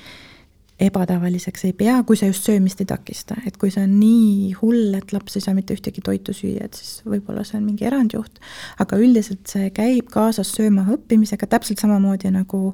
[0.80, 4.94] ebatavaliseks ei pea, kui see just söömist ei takista, et kui see on nii hull,
[4.96, 8.40] et laps ei saa mitte ühtegi toitu süüa, et siis võib-olla see on mingi erandjuht,
[8.80, 12.72] aga üldiselt see käib kaasas sööma õppimisega täpselt samamoodi nagu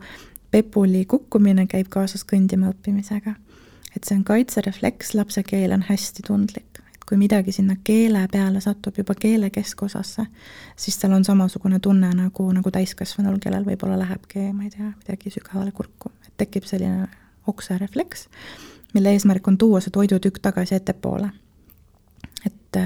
[0.55, 3.35] pepuli kukkumine käib kaasas kõndima õppimisega.
[3.97, 6.66] et see on kaitserefleks, lapse keel on hästi tundlik
[7.09, 10.27] kui midagi sinna keele peale satub juba keele keskosasse,
[10.77, 15.31] siis tal on samasugune tunne nagu, nagu täiskasvanul, kellel võib-olla lähebki, ma ei tea, midagi
[15.37, 17.07] sügavale kurku, et tekib selline
[17.47, 18.27] okserefleks,
[18.95, 21.31] mille eesmärk on tuua see toidutükk tagasi ettepoole.
[22.47, 22.79] et,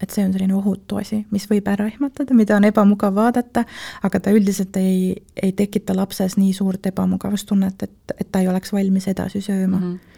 [0.00, 3.64] et see on selline ohutu asi, mis võib ära ehmatada, mida on ebamugav vaadata,
[4.02, 8.72] aga ta üldiselt ei, ei tekita lapses nii suurt ebamugavustunnet, et, et ta ei oleks
[8.72, 9.82] valmis edasi sööma mm.
[9.92, 10.15] -hmm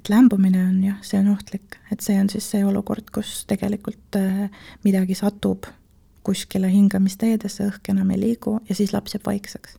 [0.00, 4.16] et lämbumine on jah, see on ohtlik, et see on siis see olukord, kus tegelikult
[4.16, 4.48] äh,
[4.84, 5.68] midagi satub
[6.24, 9.76] kuskile hingamisteedesse, õhk enam ei liigu ja siis laps jääb vaikseks.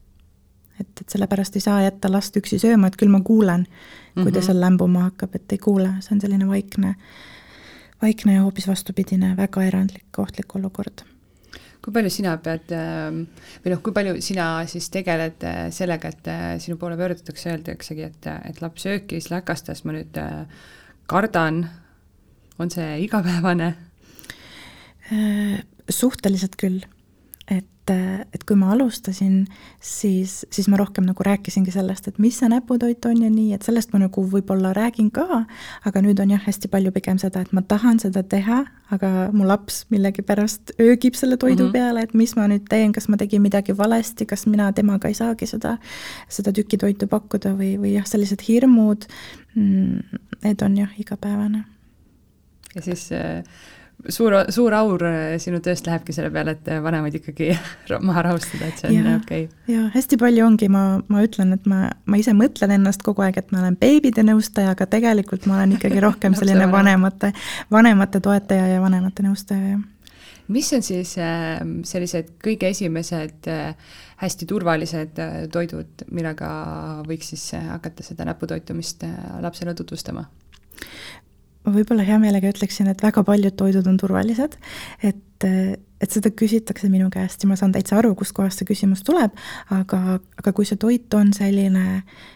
[0.82, 4.28] et, et sellepärast ei saa jätta last üksi sööma, et küll ma kuulen, kui mm
[4.28, 4.34] -hmm.
[4.34, 4.46] ta mhm.
[4.46, 6.96] seal lämbuma hakkab, et ei kuule, see on selline vaikne,
[8.02, 11.06] vaikne ja hoopis vastupidine, väga erandlik, ohtlik olukord
[11.82, 13.24] kui palju sina pead ähm,
[13.64, 18.10] või noh, kui palju sina siis tegeled äh, sellega, et äh, sinu poole pöördutakse, öeldaksegi,
[18.12, 20.44] et, et laps öökis, läkastas, ma nüüd äh,
[21.12, 21.66] kardan,
[22.62, 23.74] on see igapäevane?
[25.92, 26.86] suhteliselt küll
[27.92, 29.46] et, et kui ma alustasin,
[29.84, 33.66] siis, siis ma rohkem nagu rääkisingi sellest, et mis see näputoit on ja nii, et
[33.68, 35.44] sellest ma nagu võib-olla räägin ka,
[35.88, 39.48] aga nüüd on jah, hästi palju pigem seda, et ma tahan seda teha, aga mu
[39.48, 41.74] laps millegipärast öögib selle toidu mm -hmm.
[41.74, 45.14] peale, et mis ma nüüd teen, kas ma tegin midagi valesti, kas mina temaga ei
[45.14, 45.78] saagi seda,
[46.30, 49.06] seda tükitoitu pakkuda või, või jah, sellised hirmud,
[49.56, 50.00] mm,
[50.44, 51.66] need on jah, igapäevane.
[52.76, 53.44] ja siis äh
[54.10, 57.52] suur, suur aur äh, sinu tööst lähebki selle peale, et vanemaid ikkagi
[58.08, 59.46] maha rahustada, et see on okei.
[59.48, 59.76] Okay..
[59.76, 63.40] jaa, hästi palju ongi, ma, ma ütlen, et ma, ma ise mõtlen ennast kogu aeg,
[63.42, 67.34] et ma olen beebide nõustaja, aga tegelikult ma olen ikkagi rohkem selline vanemate,
[67.74, 69.88] vanemate toetaja ja vanemate nõustaja, jah.
[70.52, 75.22] Mis on siis äh, sellised kõige esimesed äh, hästi turvalised
[75.54, 76.50] toidud, millega
[77.08, 79.06] võiks siis hakata seda näputoitumist
[79.42, 80.28] lapsele tutvustama?
[81.66, 84.58] Ma võib-olla hea meelega ütleksin, et väga paljud toidud on turvalised,
[85.06, 89.36] et, et seda küsitakse minu käest ja ma saan täitsa aru, kustkohast see küsimus tuleb,
[89.70, 92.30] aga, aga kui see toit on selline äh,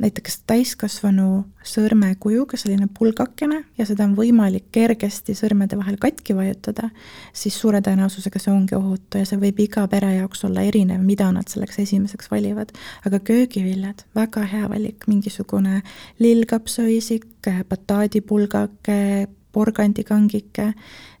[0.00, 6.88] näiteks täiskasvanu sõrmekujuga selline pulgakene ja seda on võimalik kergesti sõrmede vahel katki vajutada,
[7.36, 11.28] siis suure tõenäosusega see ongi ohutu ja see võib iga pere jaoks olla erinev, mida
[11.34, 12.72] nad selleks esimeseks valivad.
[13.06, 15.82] aga köögiviljad, väga hea valik, mingisugune
[16.18, 17.28] lillkapsaõisik,
[17.68, 20.72] bataadipulgake, porgandikangike,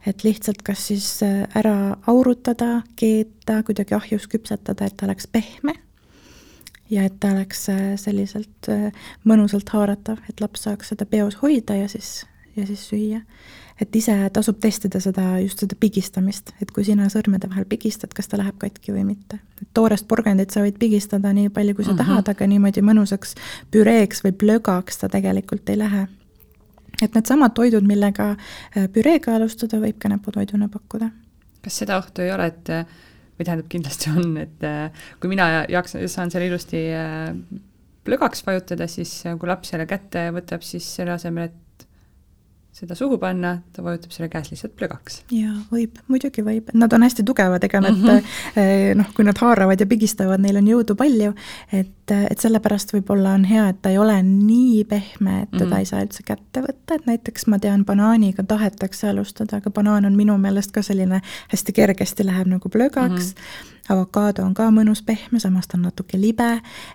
[0.06, 5.76] et lihtsalt kas siis ära aurutada, keeta, kuidagi ahjus küpsetada, et ta oleks pehme
[6.90, 8.90] ja et ta oleks äh, selliselt äh,
[9.28, 12.26] mõnusalt haaratav, et laps saaks seda peos hoida ja siis,
[12.56, 13.20] ja siis süüa.
[13.80, 18.28] et ise tasub testida seda, just seda pigistamist, et kui sina sõrmede vahel pigistad, kas
[18.28, 19.38] ta läheb katki või mitte.
[19.74, 22.00] toorest porgandit sa võid pigistada nii palju, kui sa mhm.
[22.00, 22.06] -huh.
[22.06, 23.34] tahad, aga niimoodi mõnusaks
[23.70, 26.06] püreeks või plögaks ta tegelikult ei lähe.
[27.02, 31.10] et needsamad toidud, millega äh, püreega alustada, võib ka näputoiduna pakkuda.
[31.62, 32.68] kas seda ohtu ei ole, et
[33.40, 37.32] või tähendab, kindlasti on, et äh, kui mina jaksan, saan selle ilusti äh,
[38.04, 41.58] plõgaks vajutada, siis äh, kui laps selle kätte võtab, siis selle asemel, et
[42.72, 45.20] seda suhu panna, ta vajutab selle käes lihtsalt plõgaks.
[45.34, 49.00] jaa, võib, muidugi võib, nad on hästi tugevad, ega nad mm -hmm.
[49.00, 51.34] noh, kui nad haaravad ja pigistavad, neil on jõudu palju,
[51.72, 55.72] et, et sellepärast võib-olla on hea, et ta ei ole nii pehme, et teda mm
[55.72, 55.78] -hmm.
[55.78, 60.16] ei saa üldse kätte võtta, et näiteks ma tean, banaaniga tahetakse alustada, aga banaan on
[60.16, 65.02] minu meelest ka selline hästi kergesti läheb nagu plõgaks mm, -hmm avokaado on ka mõnus
[65.06, 66.48] pehme, samas ta on natuke libe,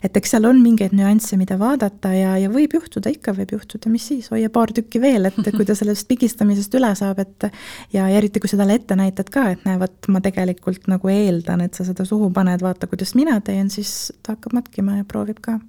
[0.06, 3.91] et eks seal on mingeid nüansse, mida vaadata ja, ja võib juhtuda, ikka võib juhtuda,
[3.91, 7.50] mis siis, hoia paar tükki veel, et kui ta sellest pigistamisest üle saab, et
[7.93, 11.12] ja, ja eriti, kui sa talle ette näitad ka, et näe, vot ma tegelikult nagu
[11.12, 15.08] eeldan, et sa seda suhu paned, vaata, kuidas mina teen, siis ta hakkab matkima ja
[15.08, 15.60] proovib ka.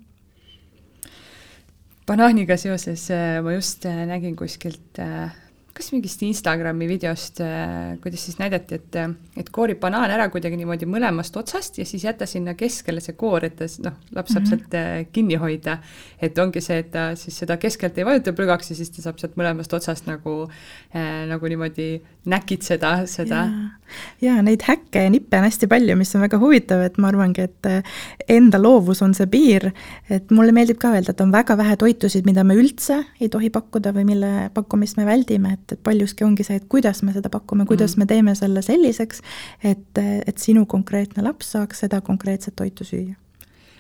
[2.07, 5.33] Banaaniga seoses äh, ma just äh, nägin kuskilt äh,
[5.77, 8.99] kas mingist Instagrami videost, äh, kuidas siis näidati, et,
[9.37, 13.45] et koorib banaan ära kuidagi niimoodi mõlemast otsast ja siis jäta sinna keskele see koor,
[13.45, 14.65] et ta noh, laps saab mm -hmm.
[14.69, 15.79] sealt äh, kinni hoida.
[16.21, 19.19] et ongi see, et ta siis seda keskelt ei vajuta plõgaks ja siis ta saab
[19.19, 20.49] sealt mõlemast otsast nagu
[20.95, 23.45] äh,, nagu niimoodi näkitseda seda.
[24.25, 27.47] Jaa, neid häkke ja nippe on hästi palju, mis on väga huvitav, et ma arvangi,
[27.51, 27.97] et äh,
[28.39, 29.71] enda loovus on see piir,
[30.11, 33.53] et mulle meeldib ka öelda, et on väga vähe toitusid, mida me üldse ei tohi
[33.55, 37.31] pakkuda või mille pakkumist me väldime, et et, paljuski ongi see, et kuidas me seda
[37.33, 39.23] pakume, kuidas mm me teeme selle selliseks,
[39.65, 43.15] et, et sinu konkreetne laps saaks seda konkreetset toitu süüa.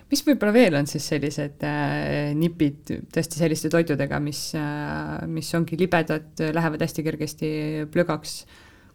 [0.09, 5.77] Mis võib-olla veel on siis sellised äh, nipid tõesti selliste toitudega, mis äh,, mis ongi
[5.81, 7.51] libedad, lähevad hästi kergesti
[7.93, 8.39] plögaks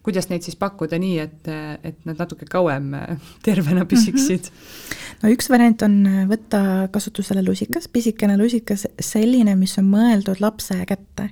[0.04, 1.50] kuidas neid siis pakkuda nii, et,
[1.84, 2.92] et nad natuke kauem
[3.48, 4.56] tervena püsiksid mm?
[4.58, 5.18] -hmm.
[5.24, 5.98] no üks variant on
[6.30, 6.62] võtta
[6.92, 11.30] kasutusele lusikas, pisikene lusikas, selline, mis on mõeldud lapse kätte.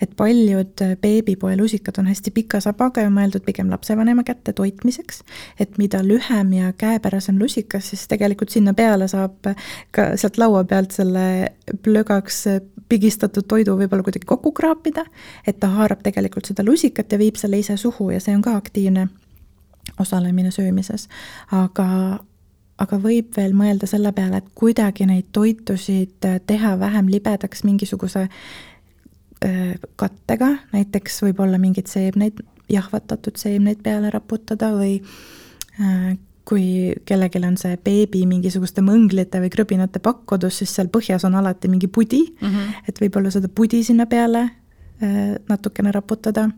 [0.00, 5.22] et paljud beebipoe lusikad on hästi pika sabaga ja mõeldud pigem lapsevanema kätte toitmiseks,
[5.58, 9.54] et mida lühem ja käepärasem lusikas, siis tegelikult sinna peale saab
[9.90, 12.44] ka sealt laua pealt selle plögaks
[12.88, 15.04] pigistatud toidu võib-olla kuidagi kokku kraapida,
[15.46, 18.56] et ta haarab tegelikult seda lusikat ja viib selle ise suhu ja see on ka
[18.56, 19.08] aktiivne
[20.00, 21.08] osalemine söömises.
[21.50, 22.18] aga,
[22.78, 28.28] aga võib veel mõelda selle peale, et kuidagi neid toitusid teha vähem libedaks mingisuguse
[29.96, 35.00] kattega, näiteks võib-olla mingeid seemneid, jahvatatud seemneid peale raputada või
[36.52, 41.70] kui kellelgi on see beebi mingisuguste mõnglite või krõbinate pakkkodus, siis seal põhjas on alati
[41.72, 42.26] mingi pudi.
[42.28, 42.82] Mm, -hmm.
[42.88, 44.50] et võib-olla seda pudi sinna peale
[45.48, 46.50] natukene raputada.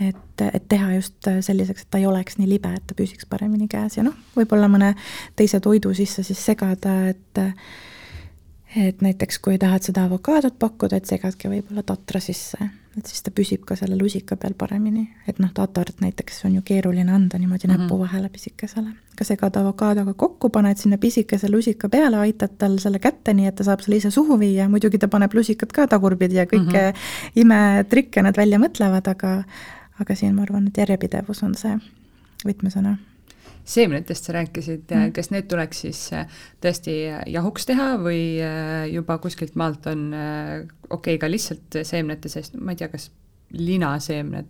[0.00, 3.66] Et, et teha just selliseks, et ta ei oleks nii libe, et ta püsiks paremini
[3.68, 3.96] käes.
[3.98, 4.92] Ja noh, võib-olla mõne
[5.36, 7.42] teise toidu sisse siis segada, et
[8.76, 13.32] et näiteks kui tahad seda avokaadot pakkuda, et segadki võib-olla tatra sisse, et siis ta
[13.34, 17.68] püsib ka selle lusika peal paremini, et noh, tatart näiteks on ju keeruline anda niimoodi
[17.68, 17.86] mm -hmm.
[17.86, 18.88] näpu vahele pisikesele.
[19.18, 23.54] ka segad avokaadoga kokku, paned sinna pisikese lusika peale, aitad tal selle kätte, nii et
[23.54, 26.92] ta saab selle ise suhu viia, muidugi ta paneb lusikat ka tagurpidi ja kõike mm
[26.92, 27.32] -hmm.
[27.34, 29.44] imetrikke nad välja mõtlevad, aga
[30.00, 31.78] aga siin ma arvan, et järjepidevus on see
[32.46, 32.96] võtmesõna
[33.68, 36.96] seemnetest sa rääkisid mm., kas need tuleks siis äh, tõesti
[37.34, 40.52] jahuks teha või äh, juba kuskilt maalt on äh,
[40.88, 43.10] okei okay, ka lihtsalt seemnete seest, ma ei tea, kas
[43.52, 44.48] linaseemned?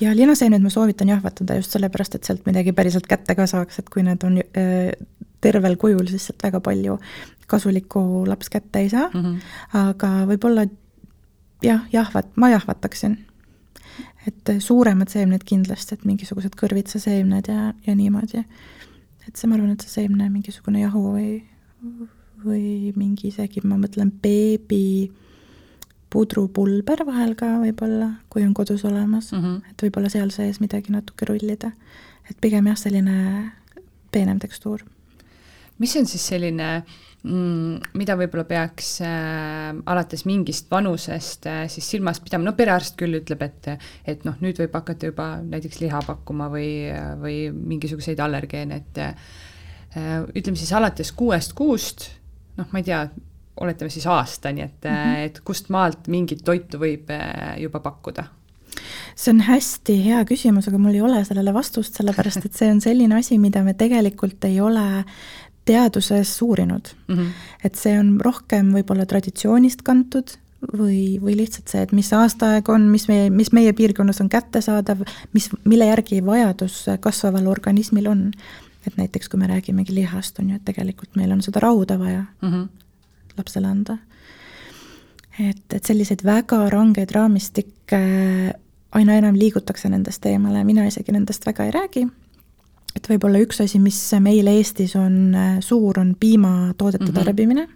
[0.00, 3.90] ja linaseemneid ma soovitan jahvatada just sellepärast, et sealt midagi päriselt kätte ka saaks, et
[3.92, 4.92] kui need on äh,
[5.42, 6.98] tervel kujul, siis sealt väga palju
[7.50, 9.40] kasulikku laps kätte ei saa mm, -hmm.
[9.82, 10.66] aga võib-olla
[11.62, 13.18] jah, jahvat-, ma jahvataksin.
[14.26, 18.44] Et suuremad seemned kindlasti, et mingisugused kõrvitsaseemned ja, ja niimoodi.
[19.26, 21.32] et see, ma arvan, et see seemne mingisugune jahu või,
[22.44, 25.10] või mingi isegi, ma mõtlen, beebi
[26.12, 29.70] pudrupulber vahel ka võib-olla, kui on kodus olemas mm, -hmm.
[29.70, 31.72] et võib-olla seal sees midagi natuke rullida.
[32.30, 33.52] et pigem jah, selline
[34.12, 34.84] peenem tekstuur.
[35.78, 42.18] mis on siis selline mm, mida võib-olla peaks äh, alates mingist vanusest äh, siis silmas
[42.20, 43.68] pidama, no perearst küll ütleb, et
[44.10, 46.90] et noh, nüüd võib hakata juba näiteks liha pakkuma või,
[47.22, 49.14] või mingisuguseid allergeene, et äh,
[50.34, 52.08] ütleme siis alates kuuest kuust,
[52.58, 53.04] noh, ma ei tea,
[53.62, 55.24] oletame siis aastani, et mm, -hmm.
[55.26, 58.24] et kust maalt mingit toitu võib äh, juba pakkuda?
[59.16, 62.80] see on hästi hea küsimus, aga mul ei ole sellele vastust, sellepärast et see on
[62.80, 65.04] selline asi, mida me tegelikult ei ole
[65.64, 67.16] teaduses uurinud mm.
[67.16, 67.28] -hmm.
[67.64, 70.36] et see on rohkem võib-olla traditsioonist kantud
[70.78, 75.02] või, või lihtsalt see, et mis aastaaeg on, mis meie, mis meie piirkonnas on kättesaadav,
[75.32, 78.30] mis, mille järgi vajadus kasvaval organismil on.
[78.86, 82.24] et näiteks, kui me räägimegi lihast, on ju, et tegelikult meil on seda rauda vaja
[82.42, 82.50] mm.
[82.50, 82.68] -hmm
[83.38, 83.98] lapsele anda.
[85.40, 88.00] et, et selliseid väga rangeid raamistikke
[88.92, 92.02] aina enam liigutakse nendest eemale, mina isegi nendest väga ei räägi,
[92.96, 97.24] et võib-olla üks asi, mis meil Eestis on äh, suur, on piimatoodete mm -hmm.
[97.24, 97.68] tarbimine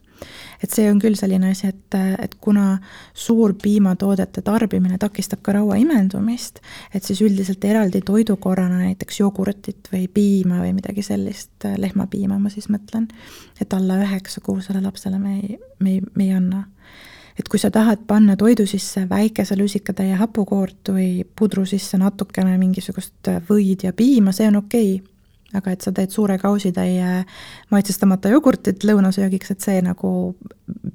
[0.62, 2.76] et see on küll selline asi, et, et kuna
[3.14, 6.62] suur piimatoodete tarbimine takistab ka raua imendumist,
[6.94, 12.70] et siis üldiselt eraldi toidukorrana näiteks jogurtit või piima või midagi sellist, lehmapiima ma siis
[12.72, 13.08] mõtlen,
[13.60, 16.64] et alla üheksakuusele lapsele me ei, me ei, me ei anna
[17.38, 23.28] et kui sa tahad panna toidu sisse väikese lusikatäie hapukoort või pudru sisse natukene mingisugust
[23.48, 25.12] võid ja piima, see on okei okay
[25.54, 27.24] aga et sa teed suure kausitäie
[27.70, 30.10] maitsestamata jogurtit lõunasöögiks, et see nagu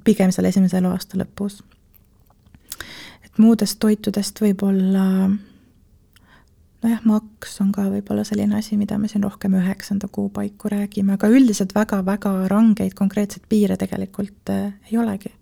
[0.06, 1.62] pigem seal esimese eluaasta lõpus.
[3.26, 5.06] et muudest toitudest võib-olla
[6.82, 11.16] nojah, maks on ka võib-olla selline asi, mida me siin rohkem üheksanda kuu paiku räägime,
[11.18, 15.34] aga üldiselt väga-väga rangeid konkreetseid piire tegelikult äh, ei olegi.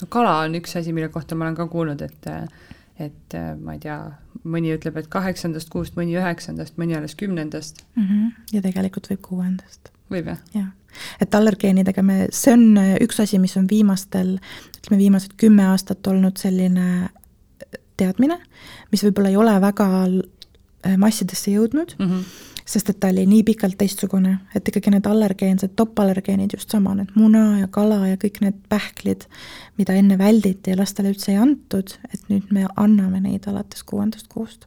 [0.00, 2.46] No kala on üks asi, mille kohta ma olen ka kuulnud, et äh,
[2.98, 3.98] et äh, ma ei tea,
[4.48, 8.06] mõni ütleb, et kaheksandast kuust, mõni üheksandast, mõni alles kümnendast mm.
[8.06, 8.30] -hmm.
[8.56, 9.92] ja tegelikult võib kuuendast.
[10.12, 10.40] võib jah?
[10.54, 10.70] jah,
[11.20, 14.38] et allergeenidega me, see on äh, üks asi, mis on viimastel,
[14.78, 17.10] ütleme viimased kümme aastat olnud selline
[17.96, 18.38] teadmine,
[18.92, 23.44] mis võib-olla ei ole väga äh, massidesse jõudnud mm, -hmm sest et ta oli nii
[23.46, 28.40] pikalt teistsugune, et ikkagi need allergeensed, topallergeenid just sama, need muna ja kala ja kõik
[28.42, 29.26] need pähklid,
[29.78, 34.28] mida enne välditi ja lastele üldse ei antud, et nüüd me anname neid alates kuuendast
[34.32, 34.66] kuust.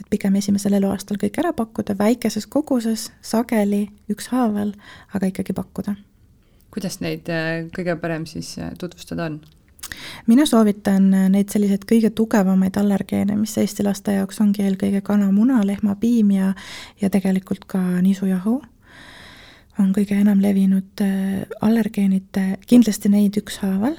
[0.00, 4.72] et pigem esimesel eluaastal kõik ära pakkuda väikeses koguses, sageli, ükshaaval,
[5.14, 5.96] aga ikkagi pakkuda.
[6.70, 9.40] kuidas neid äh, kõige parem siis äh, tutvustada on?
[10.26, 16.30] Mina soovitan neid selliseid kõige tugevamaid allergeene, mis Eesti laste jaoks ongi eelkõige kana-muna, lehmapiim
[16.36, 16.52] ja,
[17.00, 18.60] ja tegelikult ka nisujahu,
[19.80, 23.96] on kõige enam levinud äh, allergeenid, kindlasti neid ükshaaval.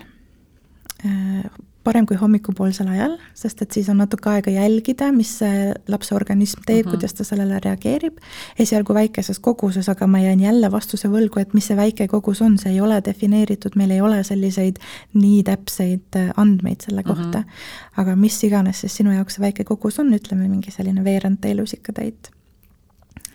[1.04, 1.46] Äh,
[1.84, 6.64] parem kui hommikupoolsel ajal, sest et siis on natuke aega jälgida, mis see lapse organism
[6.66, 6.96] teeb uh, -huh.
[6.96, 8.18] kuidas ta sellele reageerib.
[8.60, 12.58] esialgu väikeses koguses, aga ma jään jälle vastuse võlgu, et mis see väike kogus on,
[12.58, 14.80] see ei ole defineeritud, meil ei ole selliseid
[15.14, 17.44] nii täpseid äh, andmeid selle kohta uh.
[17.44, 18.02] -huh.
[18.02, 22.32] aga mis iganes siis sinu jaoks see väike kogus on, ütleme mingi selline veerand teelusikatäit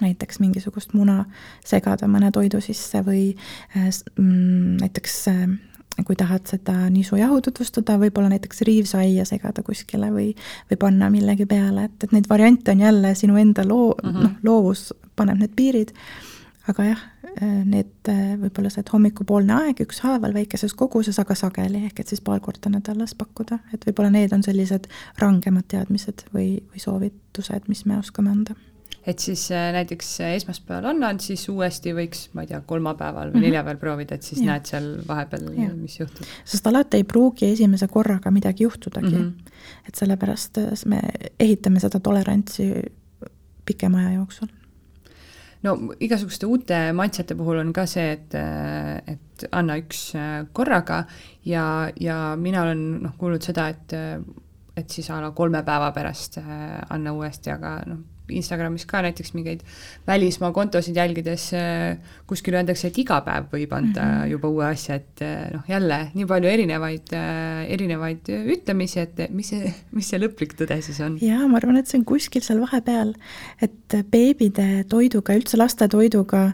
[0.00, 1.24] näiteks mingisugust muna
[1.66, 3.36] segada mõne toidu sisse või
[3.76, 5.48] äh, mm, näiteks äh,
[6.06, 10.30] kui tahad seda nisujahu tutvustada, võib-olla näiteks riivsaia segada kuskile või,
[10.70, 14.22] või panna millegi peale, et, et neid variante on jälle sinu enda loo mm, -hmm.
[14.22, 15.94] noh, loovus paneb need piirid,
[16.68, 17.02] aga jah,
[17.64, 22.40] need võib-olla see, et hommikupoolne aeg ükshaaval väikeses koguses, aga sageli, ehk et siis paar
[22.40, 27.98] korda nädalas pakkuda, et võib-olla need on sellised rangemad teadmised või, või soovitused, mis me
[27.98, 28.58] oskame anda
[29.08, 33.38] et siis äh, näiteks äh, esmaspäeval annan, siis uuesti võiks, ma ei tea, kolmapäeval või
[33.38, 33.46] -hmm.
[33.46, 34.52] neljapäeval proovida, et siis ja.
[34.52, 36.28] näed seal vahepeal, mis juhtub.
[36.44, 39.24] sest alati ei pruugi esimese korraga midagi juhtudagi mm.
[39.24, 39.64] -hmm.
[39.88, 41.00] et sellepärast äh, me
[41.40, 42.72] ehitame seda tolerantsi
[43.64, 44.48] pikema aja jooksul
[45.62, 48.34] no igasuguste uute maitsete puhul on ka see, et,
[49.06, 50.12] et anna üks
[50.52, 51.04] korraga
[51.44, 53.96] ja, ja mina olen noh, kuulnud seda, et
[54.76, 56.38] et siis a la kolme päeva pärast
[56.88, 57.98] anna uuesti, aga noh,
[58.30, 59.64] Instagramis ka näiteks mingeid
[60.06, 64.32] välismaa kontosid jälgides äh, kuskil öeldakse, et iga päev võib anda mm -hmm.
[64.34, 67.14] juba uue asja, et äh, noh, jälle nii palju erinevaid,
[67.68, 71.18] erinevaid ütlemisi, et mis see, mis see lõplik tõde siis on?
[71.22, 73.14] jaa, ma arvan, et see on kuskil seal vahepeal,
[73.62, 76.52] et beebide toiduga, üldse lastetoiduga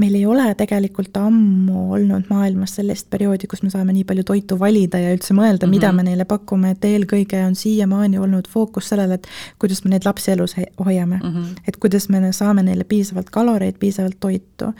[0.00, 4.58] meil ei ole tegelikult ammu olnud maailmas sellist perioodi, kus me saame nii palju toitu
[4.58, 5.74] valida ja üldse mõelda mm, -hmm.
[5.76, 5.96] mida mhm.
[5.96, 9.28] me neile pakume, et eelkõige on siiamaani olnud fookus sellele, et
[9.62, 11.30] kuidas me neid lapsi elus hoiame mm.
[11.30, 11.62] -hmm.
[11.68, 14.72] et kuidas me saame neile piisavalt kaloreid, piisavalt toitu.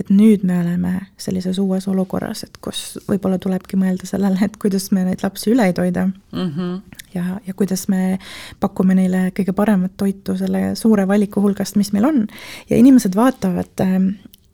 [0.00, 4.92] et nüüd me oleme sellises uues olukorras, et kus võib-olla tulebki mõelda sellele, et kuidas
[4.92, 6.52] me neid lapsi üle ei toida mm.
[6.56, 6.80] -hmm.
[7.14, 8.18] ja, ja kuidas me
[8.60, 12.26] pakume neile kõige paremat toitu selle suure valiku hulgast, mis meil on.
[12.70, 14.08] ja inimesed vaatavad ähm,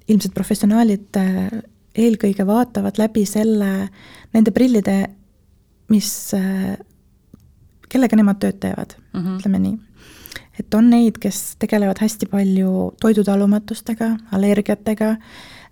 [0.09, 1.49] ilmselt professionaalid äh,
[1.95, 3.71] eelkõige vaatavad läbi selle,
[4.35, 4.99] nende prillide,
[5.93, 6.75] mis, äh,
[7.93, 9.35] kellega nemad tööd teevad mm, -hmm.
[9.39, 9.79] ütleme nii.
[10.59, 15.17] et on neid, kes tegelevad hästi palju toidutalumatustega, allergiatega,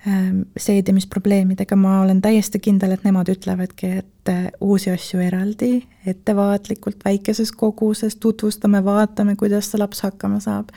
[0.07, 7.05] ähm, seedimisprobleemidega, ma olen täiesti kindel, et nemad ütlevadki, et äh, uusi asju eraldi, ettevaatlikult,
[7.05, 10.71] väikeses koguses tutvustame, vaatame, kuidas see laps hakkama saab.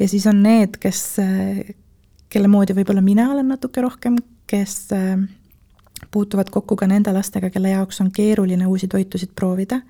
[0.00, 1.18] ja siis on need, kes
[2.36, 4.18] kelle moodi võib-olla mina olen natuke rohkem,
[4.50, 5.14] kes äh,
[6.12, 9.80] puutuvad kokku ka nende lastega, kelle jaoks on keeruline uusi toitusid proovida,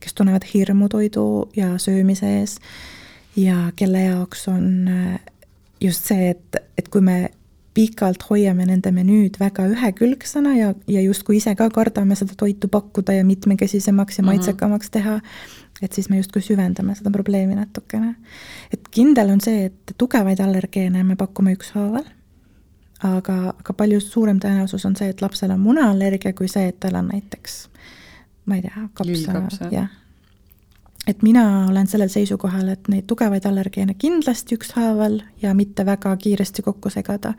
[0.00, 1.24] kes tunnevad hirmu toidu
[1.56, 2.56] ja söömise ees
[3.36, 5.20] ja kelle jaoks on äh,
[5.80, 7.28] just see, et, et kui me
[7.76, 13.14] pikalt hoiame nende menüüd väga ühekülgsena ja, ja justkui ise ka kardame seda toitu pakkuda
[13.14, 14.32] ja mitmekesisemaks ja mhm.
[14.32, 15.20] maitsekamaks teha,
[15.82, 18.14] et siis me justkui süvendame seda probleemi natukene.
[18.72, 22.04] et kindel on see, et tugevaid allergeene me pakume ükshaaval,
[23.02, 27.00] aga, aga palju suurem tõenäosus on see, et lapsel on munaallergia, kui see, et tal
[27.00, 27.62] on näiteks
[28.46, 29.99] ma ei tea, kapsa, jah
[31.10, 36.62] et mina olen sellel seisukohal, et neid tugevaid allergeene kindlasti ükshaaval ja mitte väga kiiresti
[36.62, 37.32] kokku segada.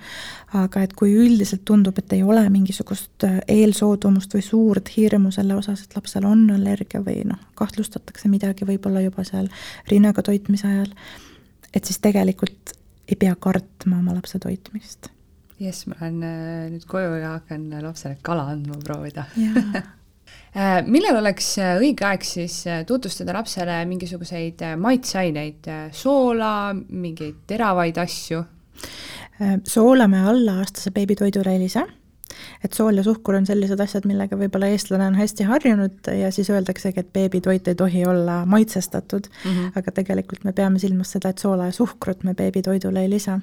[0.53, 5.55] aga et kui üldiselt tundub, et ei ole mingisugust äh, eelsoodumust või suurt hirmu selle
[5.55, 9.47] osas, et lapsel on allergia või noh, kahtlustatakse midagi võib-olla juba seal
[9.91, 10.91] rinnaga toitmise ajal,
[11.73, 12.75] et siis tegelikult
[13.07, 15.09] ei pea kartma oma lapse toitmist.
[15.59, 19.29] jess, ma lähen äh, nüüd koju ja hakkan lapsele kala andma proovida
[20.87, 28.43] millal oleks äh, õige aeg siis äh, tutvustada lapsele mingisuguseid maitseaineid, soola, mingeid teravaid asju?
[29.65, 31.81] soola me allaaastase beebitoidule lisa,
[32.61, 36.51] et sool ja suhkur on sellised asjad, millega võib-olla eestlane on hästi harjunud ja siis
[36.53, 39.71] öeldaksegi, et beebitoit ei tohi olla maitsestatud mm, -hmm.
[39.81, 43.39] aga tegelikult me peame silmas seda, et soola ja suhkrut me beebitoidule ei lisa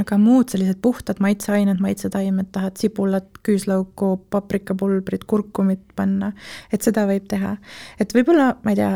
[0.00, 6.32] aga muud sellised puhtad maitseained, maitsetaimed, tahad sibulat, küüslauku, paprikapulbrit, kurkumit panna,
[6.72, 7.56] et seda võib teha.
[8.00, 8.92] et võib-olla, ma ei tea,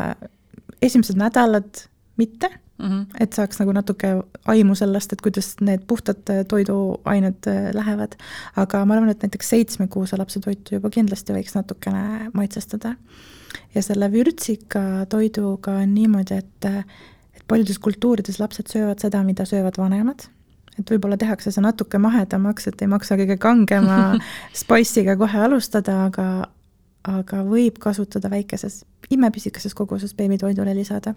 [0.85, 1.85] esimesed nädalad
[2.19, 3.05] mitte mm, -hmm.
[3.19, 4.11] et saaks nagu natuke
[4.45, 8.15] aimu sellest, et kuidas need puhtad toiduained äh, lähevad,
[8.55, 12.95] aga ma arvan, et näiteks seitsmekuuse lapse toitu juba kindlasti võiks natukene maitsestada.
[13.75, 16.65] ja selle vürtsika toiduga on niimoodi, et
[17.35, 20.29] et paljudes kultuurides lapsed söövad seda, mida söövad vanemad
[20.79, 24.17] et võib-olla tehakse see natuke mahedamaks, et ei maksa kõige kangema
[24.61, 26.27] spice'iga kohe alustada, aga,
[27.07, 31.15] aga võib kasutada väikeses, imepisikeses koguses beebitoidule lisada.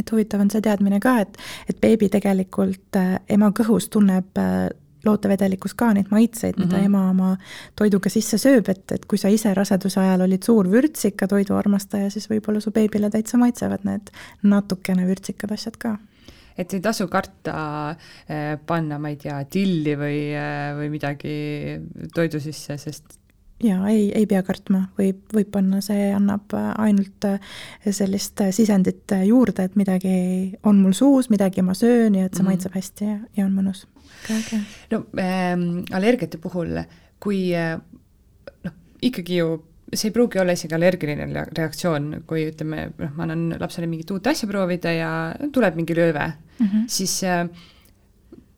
[0.00, 1.36] et huvitav on see teadmine ka, et,
[1.68, 4.70] et beebi tegelikult äh, ema kõhus tunneb äh,
[5.04, 6.86] lootevedelikus ka neid maitseid, mida mm -hmm.
[6.86, 7.36] ema oma
[7.76, 12.30] toiduga sisse sööb, et, et kui sa ise raseduse ajal olid suur vürtsika toiduarmastaja, siis
[12.30, 14.10] võib-olla su beebile täitsa maitsevad need
[14.42, 15.96] natukene vürtsikad asjad ka
[16.60, 17.54] et ei tasu karta
[18.28, 21.32] eh, panna, ma ei tea, tilli või, eh, või midagi
[22.14, 23.16] toidu sisse, sest
[23.64, 27.26] jaa, ei, ei pea kartma, võib, võib panna, see annab ainult
[27.84, 30.14] sellist sisendit juurde, et midagi
[30.66, 32.52] on mul suus, midagi ma söön ja et see mm.
[32.52, 33.84] maitseb hästi ja, ja on mõnus.
[34.92, 35.52] no äh,
[35.96, 36.78] allergiate puhul,
[37.20, 37.76] kui eh,
[38.64, 39.58] noh, ikkagi ju
[39.94, 41.26] see ei pruugi olla isegi allergiline
[41.56, 45.10] reaktsioon, kui ütleme, noh, ma annan lapsele mingit uut asja proovida ja
[45.52, 46.84] tuleb mingi lööve mm, -hmm.
[46.86, 47.46] siis äh,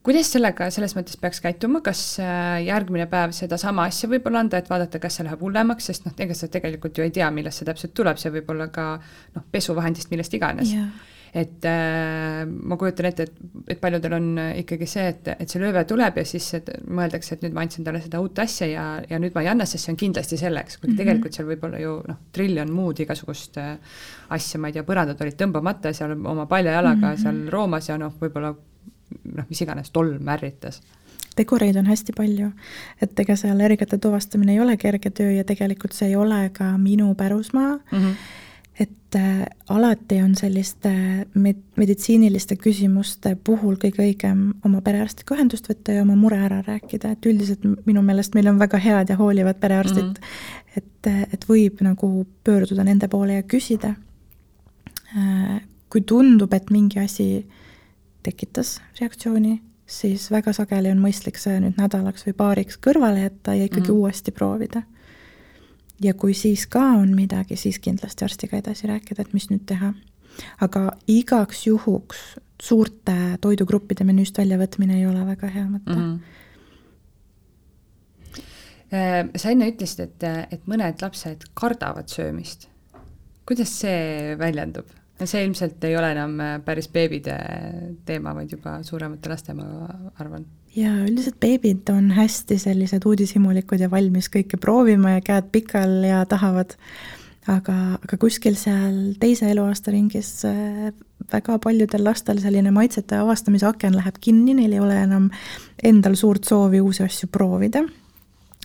[0.03, 4.69] kuidas sellega selles mõttes peaks käituma, kas äh, järgmine päev sedasama asja võib-olla anda, et
[4.69, 7.65] vaadata, kas see läheb hullemaks, sest noh, ega sa tegelikult ju ei tea, millest see
[7.65, 8.99] täpselt tuleb, see võib olla ka
[9.35, 13.37] noh, pesuvahendist, millest iganes yeah et äh, ma kujutan ette, et,
[13.73, 14.27] et paljudel on
[14.59, 17.87] ikkagi see, et, et see lööve tuleb ja siis et mõeldakse, et nüüd ma andsin
[17.87, 20.77] talle seda uut asja ja, ja nüüd ma ei anna, sest see on kindlasti selleks,
[20.77, 21.01] kuigi mm -hmm.
[21.01, 23.77] tegelikult seal võib olla ju noh, triljon muud igasugust äh,
[24.29, 27.23] asja, ma ei tea, põrandad olid tõmbamata seal oma palja jalaga mm -hmm.
[27.23, 30.81] seal roomas ja noh, võib-olla noh, mis iganes, tolm ärritas
[31.35, 32.51] tegureid on hästi palju,
[33.01, 36.77] et ega see allergiate tuvastamine ei ole kerge töö ja tegelikult see ei ole ka
[36.77, 37.99] minu pärusmaa mm.
[37.99, 38.41] -hmm
[38.79, 40.89] et äh, alati on selliste
[41.33, 47.13] med-, meditsiiniliste küsimuste puhul kõige õigem oma perearstiga ühendust võtta ja oma mure ära rääkida,
[47.13, 50.77] et üldiselt minu meelest meil on väga head ja hoolivad perearstid mm, -hmm.
[50.77, 53.93] et, et võib nagu pöörduda nende poole ja küsida.
[55.13, 57.45] Äh, kui tundub, et mingi asi
[58.23, 63.67] tekitas reaktsiooni, siis väga sageli on mõistlik see nüüd nädalaks või paariks kõrvale jätta ja
[63.67, 64.01] ikkagi mm -hmm.
[64.01, 64.81] uuesti proovida
[66.01, 69.93] ja kui siis ka on midagi, siis kindlasti arstiga edasi rääkida, et mis nüüd teha.
[70.61, 72.21] aga igaks juhuks
[72.61, 75.99] suurte toidugruppide menüüst väljavõtmine ei ole väga hea mõte mm.
[75.99, 76.41] -hmm
[79.37, 80.23] sa enne ütlesid, et,
[80.53, 82.67] et mõned lapsed kardavad söömist.
[83.45, 84.85] kuidas see väljendub?
[85.23, 87.37] see ilmselt ei ole enam päris beebide
[88.05, 89.65] teema, vaid juba suuremate laste, ma
[90.19, 95.99] arvan ja üldiselt beebid on hästi sellised uudishimulikud ja valmis kõike proovima ja käed pikal
[96.07, 96.75] ja tahavad,
[97.51, 100.93] aga, aga kuskil seal teise eluaasta ringis äh,
[101.31, 105.29] väga paljudel lastel selline maitsete avastamise aken läheb kinni, neil ei ole enam
[105.83, 107.83] endal suurt soovi uusi asju proovida.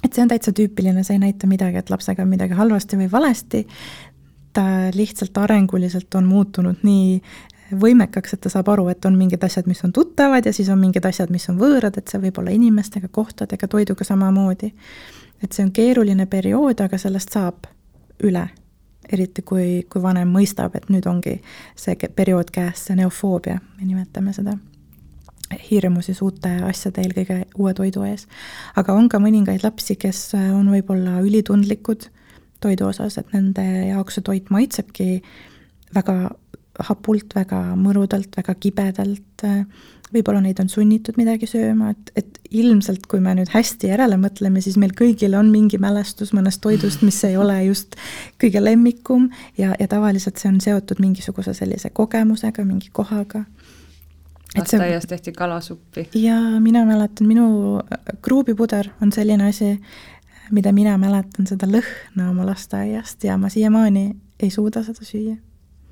[0.04, 3.10] et see on täitsa tüüpiline, see ei näita midagi, et lapsega on midagi halvasti või
[3.10, 3.64] valesti,
[4.54, 7.18] ta lihtsalt arenguliselt on muutunud nii
[7.72, 10.78] võimekaks, et ta saab aru, et on mingid asjad, mis on tuttavad ja siis on
[10.80, 14.72] mingid asjad, mis on võõrad, et see võib olla inimestega, kohtadega, toiduga samamoodi.
[15.42, 17.66] et see on keeruline periood, aga sellest saab
[18.24, 18.48] üle.
[19.12, 21.40] eriti kui, kui vanem mõistab, et nüüd ongi
[21.76, 24.58] see periood käes, see neofoobia, me nimetame seda
[25.70, 28.26] hirmu siis uute asjade, eelkõige uue toidu ees.
[28.76, 32.08] aga on ka mõningaid lapsi, kes on võib-olla ülitundlikud
[32.60, 35.22] toidu osas, et nende jaoks see toit maitsebki
[35.94, 36.30] väga
[36.78, 39.46] hapult, väga mõrudalt, väga kibedalt,
[40.12, 44.62] võib-olla neid on sunnitud midagi sööma, et, et ilmselt kui me nüüd hästi järele mõtleme,
[44.64, 47.98] siis meil kõigil on mingi mälestus mõnest toidust, mis ei ole just
[48.40, 49.28] kõige lemmikum
[49.60, 53.44] ja, ja tavaliselt see on seotud mingisuguse sellise kogemusega, mingi kohaga.
[54.56, 56.08] lasteaias tehti kalasuppi.
[56.14, 57.82] jaa, mina mäletan, minu
[58.22, 59.74] kruubipuder on selline asi,
[60.50, 65.36] mida mina mäletan, seda lõhna oma lasteaiast ja ma siiamaani ei suuda seda süüa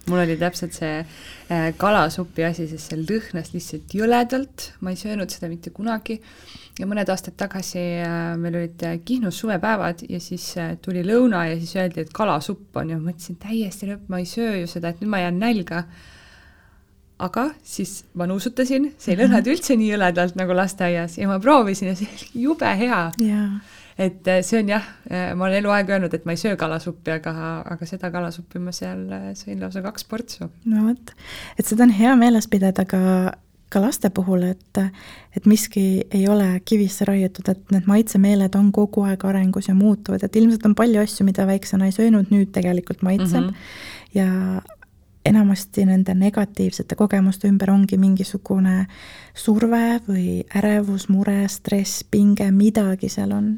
[0.07, 5.33] mul oli täpselt see äh, kalasupi asi, sest see lõhnas lihtsalt jõledalt, ma ei söönud
[5.33, 6.21] seda mitte kunagi.
[6.79, 10.49] ja mõned aastad tagasi äh, meil olid äh, Kihnus suvepäevad ja siis
[10.83, 12.93] tuli lõuna ja siis öeldi, et kalasupp on.
[12.93, 15.87] Ja ma mõtlesin täiesti lõpp, ma ei söö ju seda, et nüüd ma jään nälga.
[17.19, 21.17] aga siis ma nuusutasin, see ei lõhnanud üldse nii jõledalt nagu lasteaias.
[21.19, 23.11] Ja ma proovisin ja see oli jube hea.
[23.21, 26.57] Yeah et äh, see on jah, äh, ma olen eluaeg öelnud, et ma ei söö
[26.61, 27.33] kalasuppi, aga,
[27.65, 30.51] aga seda kalasuppi ma seal äh, sõin lausa kaks portsu.
[30.69, 31.13] no vot,
[31.57, 33.01] et seda on hea meeles pidada ka,
[33.73, 34.81] ka laste puhul, et,
[35.37, 40.23] et miski ei ole kivisse raiutud, et need maitsemeeled on kogu aeg arengus ja muutuvad,
[40.23, 44.19] et ilmselt on palju asju, mida väiksena ei söönud, nüüd tegelikult maitseb mm -hmm.
[44.19, 44.63] ja
[45.27, 48.87] enamasti nende negatiivsete kogemuste ümber ongi mingisugune
[49.35, 53.57] surve või ärevus, mure, stress, pinge, midagi seal on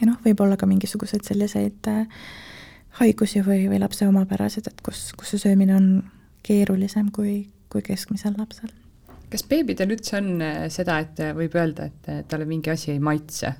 [0.00, 2.06] ja noh, võib-olla ka mingisuguseid selliseid äh,
[3.00, 5.90] haigusi või, või lapse omapärased, et kus, kus see söömine on
[6.46, 8.72] keerulisem kui, kui keskmisel lapsel.
[9.30, 13.00] kas beebidel üldse on äh, seda, et äh, võib öelda, et talle mingi asi ei
[13.00, 13.54] maitse?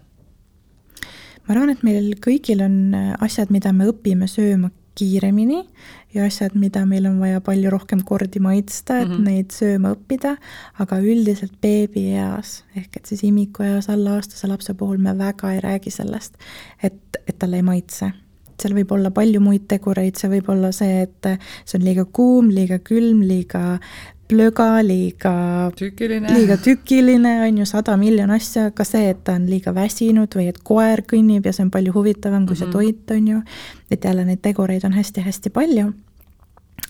[1.46, 5.62] ma arvan, et meil kõigil on asjad, mida me õpime sööma kiiremini
[6.14, 9.30] ja asjad, mida meil on vaja palju rohkem kordi maitsta, et mm -hmm.
[9.30, 10.36] neid sööma õppida,
[10.82, 16.34] aga üldiselt beebieas ehk et siis imikueas allaaastase lapse puhul me väga ei räägi sellest,
[16.82, 18.12] et, et talle ei maitse
[18.62, 21.28] seal võib olla palju muid tegureid, see võib olla see, et
[21.64, 23.78] see on liiga kuum, liiga külm, liiga
[24.28, 25.34] plöga, liiga
[25.78, 30.34] tükiline, liiga tükiline, on ju, sada miljon asja, ka see, et ta on liiga väsinud
[30.38, 32.58] või et koer kõnnib ja see on palju huvitavam kui mm -hmm.
[32.58, 32.72] see mhm.
[32.72, 33.42] toit, on ju,
[33.90, 35.92] et jälle neid tegureid on hästi-hästi palju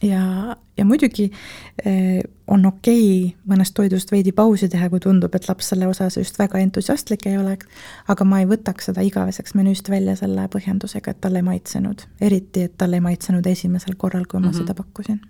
[0.02, 1.30] ja, ja muidugi
[1.84, 6.16] eh, on okei okay mõnest toidust veidi pausi teha, kui tundub, et laps selle osas
[6.16, 7.56] just väga entusiastlik ei ole,
[8.08, 12.06] aga ma ei võtaks seda igaveseks menüüst välja selle põhjendusega, et talle ei maitsenud.
[12.20, 14.58] eriti, et talle ei maitsenud esimesel korral, kui ma mm -hmm.
[14.58, 15.20] seda pakkusin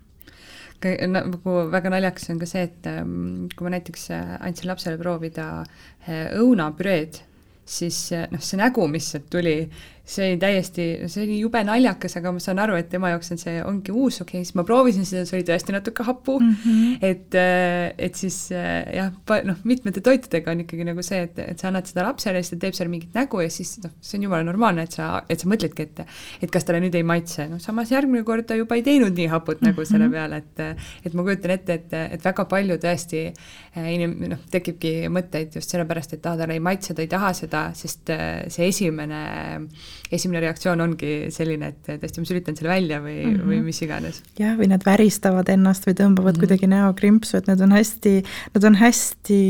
[0.83, 5.63] nagu väga naljakas on ka see, et ähm, kui ma näiteks äh, andsin lapsele proovida
[6.07, 7.21] äh, õunapüreed,
[7.65, 9.59] siis äh, noh, see nägu, mis sealt tuli,
[10.07, 13.39] see oli täiesti, see oli jube naljakas, aga ma saan aru, et tema jaoks on
[13.41, 16.53] see, ongi uus, okei okay,, siis ma proovisin seda, see oli tõesti natuke hapu mm,
[16.63, 16.93] -hmm.
[17.09, 19.11] et, äh, et siis äh, jah,
[19.49, 22.59] noh, mitmete toitudega on ikkagi nagu see, et, et sa annad seda lapsele siis ta
[22.61, 25.51] teeb seal mingit nägu ja siis noh, see on jumala normaalne, et sa, et sa
[25.51, 25.99] mõtledki, et
[26.47, 29.27] et kas talle nüüd ei maitse, noh samas järgmine kord ta juba ei teinud nii
[29.33, 29.91] haput nägu mm -hmm.
[29.91, 30.63] selle peale, et
[31.03, 33.27] et ma kujutan ette, et, et väga palju tõesti
[33.75, 37.67] inim-, noh, tekibki mõtteid just sellepärast, et aa, talle ei maitse, ta ei taha seda,
[37.75, 38.07] sest
[38.47, 43.37] see esimene äh, esimene reaktsioon ongi selline, et tõesti ma sülitan selle välja või mm,
[43.37, 43.47] -hmm.
[43.51, 44.21] või mis iganes.
[44.39, 46.45] jah, või nad väristavad ennast või tõmbavad mm -hmm.
[46.45, 48.19] kuidagi näokrimpsu, et nad on hästi,
[48.55, 49.41] nad on hästi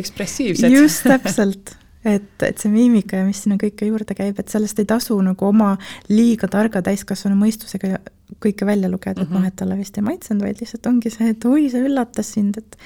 [0.00, 0.70] ekspressiivsed.
[0.70, 4.88] just, täpselt et, et see miimika ja mis sinna kõike juurde käib, et sellest ei
[4.90, 5.76] tasu nagu oma
[6.10, 8.00] liiga targa täiskasvanu mõistusega
[8.42, 9.40] kõike välja lugeda, et mm -hmm.
[9.40, 12.58] noh, et talle vist ei maitsenud, vaid lihtsalt ongi see, et oi, see üllatas sind,
[12.58, 12.76] et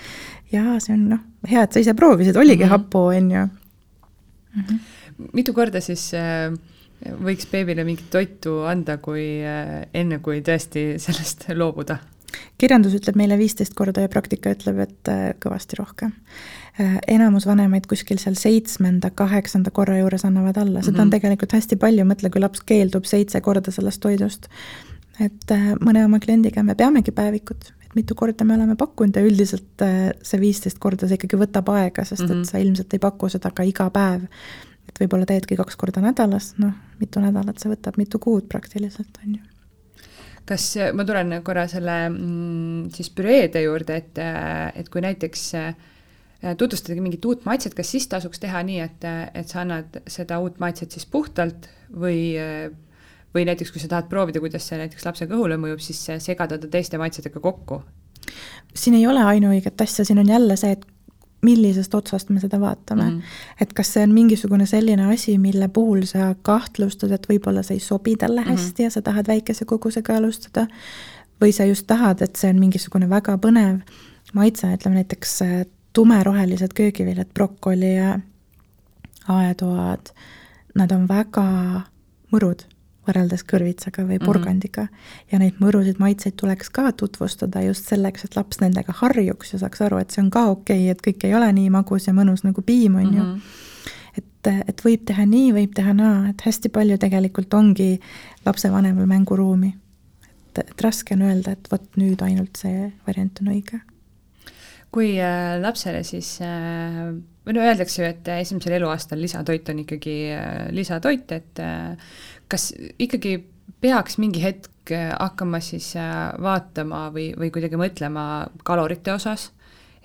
[0.52, 2.86] jaa, see on noh, hea, et sa ise proovisid, oligi mm -hmm.
[2.86, 4.62] hapu, on ju mm.
[4.62, 4.78] -hmm.
[5.32, 6.52] mitu korda siis äh,
[7.04, 12.00] võiks beebile mingit toitu anda, kui äh, enne, kui tõesti sellest loobuda?
[12.60, 16.10] kirjandus ütleb meile viisteist korda ja praktika ütleb, et äh, kõvasti rohkem.
[16.80, 21.00] Äh, enamus vanemaid kuskil seal seitsmenda, kaheksanda korra juures annavad alla, seda mm -hmm.
[21.00, 21.14] on mhm.
[21.16, 24.48] tegelikult hästi palju, mõtle, kui laps keeldub seitse korda sellest toidust.
[25.20, 29.84] et mõne oma kliendiga me peamegi päevikut, et mitu korda me oleme pakkunud ja üldiselt
[30.22, 32.32] see viisteist korda, see ikkagi võtab aega, sest mm -hmm.
[32.32, 32.44] et mhm.
[32.44, 34.28] sa ilmselt ei paku seda ka iga päev.
[34.96, 39.36] Et võib-olla teedki kaks korda nädalas, noh, mitu nädalat see võtab, mitu kuud praktiliselt, on
[39.36, 39.44] ju
[40.46, 44.20] kas, ma tulen korra selle mm, siis püreede juurde, et,
[44.78, 45.72] et kui näiteks äh,
[46.58, 50.60] tutvustadagi mingit uut maitset, kas siis tasuks teha nii, et, et sa annad seda uut
[50.62, 52.36] maitset siis puhtalt või,
[53.34, 56.70] või näiteks, kui sa tahad proovida, kuidas see näiteks lapse kõhule mõjub, siis segada ta
[56.70, 57.82] teiste maitsetega kokku?
[58.76, 60.82] siin ei ole ainuõiget asja, siin on jälle see, et
[61.46, 63.18] millisest otsast me seda vaatame mm.
[63.18, 63.56] -hmm.
[63.60, 67.84] et kas see on mingisugune selline asi, mille puhul sa kahtlustad, et võib-olla see ei
[67.84, 68.50] sobi talle mhm.
[68.50, 68.82] hästi mm -hmm.
[68.82, 70.66] ja sa tahad väikese kogusega alustada,
[71.40, 73.80] või sa just tahad, et see on mingisugune väga põnev
[74.34, 78.18] maitse, ütleme näiteks äh, tumerohelised köögiviljad, brokoli ja
[79.28, 80.12] aetoad,
[80.74, 81.46] nad on väga
[82.32, 82.66] mõrud
[83.06, 84.26] võrreldes kõrvitsaga või mhm.
[84.26, 84.88] porgandiga mm.
[84.88, 85.28] -hmm.
[85.32, 89.80] ja neid mõrusid maitseid tuleks ka tutvustada just selleks, et laps nendega harjuks ja saaks
[89.86, 92.44] aru, et see on ka okei okay,, et kõik ei ole nii magus ja mõnus
[92.44, 93.34] nagu piim, on ju mm.
[93.34, 94.22] -hmm.
[94.22, 98.00] et, et võib teha nii, võib teha naa, et hästi palju tegelikult ongi
[98.44, 99.74] lapsevanemal mänguruumi.
[100.56, 103.80] et, et raske on öelda, et vot nüüd ainult see variant on õige.
[104.90, 110.16] kui äh, lapsele siis äh, või no öeldakse ju, et esimesel eluaastal lisatoit on ikkagi
[110.34, 112.14] äh, lisatoit, et äh,
[112.48, 113.38] kas ikkagi
[113.80, 119.50] peaks mingi hetk äh, hakkama siis äh, vaatama või, või kuidagi mõtlema kalorite osas,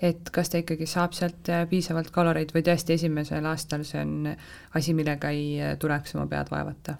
[0.02, 4.34] et kas ta ikkagi saab sealt äh, piisavalt kaloreid või tõesti esimesel aastal see on
[4.74, 6.98] asi, millega ei tuleks oma pead vaevata?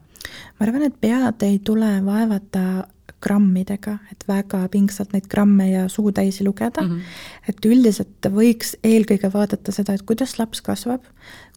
[0.58, 2.84] ma arvan, et pead ei tule vaevata
[3.22, 6.90] grammidega, et väga pingsalt neid gramme ja suutäisi lugeda mm.
[6.90, 7.48] -hmm.
[7.48, 11.04] et üldiselt võiks eelkõige vaadata seda, et kuidas laps kasvab,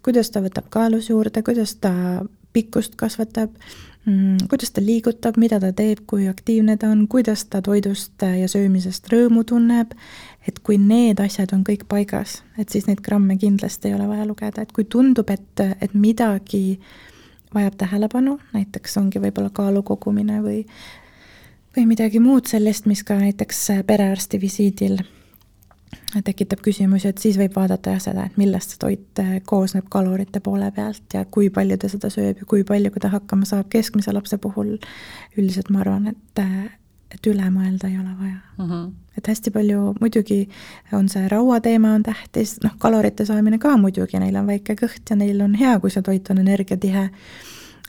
[0.06, 1.94] kuidas ta võtab kaalus juurde, kuidas ta
[2.56, 3.54] pikkust kasvatab,
[4.06, 8.48] mm, kuidas ta liigutab, mida ta teeb, kui aktiivne ta on, kuidas ta toidust ja
[8.52, 9.94] söömisest rõõmu tunneb,
[10.48, 14.28] et kui need asjad on kõik paigas, et siis neid gramme kindlasti ei ole vaja
[14.30, 16.80] lugeda, et kui tundub, et, et midagi
[17.56, 20.64] vajab tähelepanu, näiteks ongi võib-olla kaalu kogumine või
[21.76, 25.02] või midagi muud sellist, mis ka näiteks perearsti visiidil
[26.24, 30.40] tekitab küsimusi, et siis võib vaadata jah seda, et millest see toit eh, koosneb kalorite
[30.44, 34.14] poole pealt ja kui palju ta seda sööb ja kui palju ta hakkama saab, keskmise
[34.16, 34.76] lapse puhul
[35.38, 36.70] üldiselt ma arvan, et, eh,
[37.16, 38.70] et üle mõelda ei ole vaja mm.
[38.70, 38.94] -hmm.
[39.18, 40.40] et hästi palju, muidugi
[40.94, 45.16] on see rauateema on tähtis, noh, kalorite saamine ka muidugi, neil on väike kõht ja
[45.16, 47.10] neil on hea, kui see toit on energiatihe,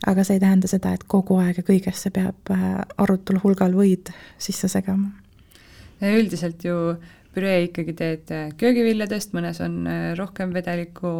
[0.06, 4.10] aga see ei tähenda seda, et kogu aeg ja kõigesse peab eh, arutul hulgal võid
[4.38, 5.10] sisse segama.
[6.02, 6.96] üldiselt ju
[7.36, 11.10] püree ikkagi teed äh, köögiviljadest, mõnes on äh, rohkem vedelikku,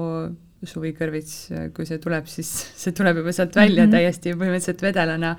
[0.67, 2.49] suvikõrvits, äh, kui see tuleb, siis
[2.83, 3.99] see tuleb juba sealt välja mm -hmm.
[3.99, 5.35] täiesti põhimõtteliselt vedelana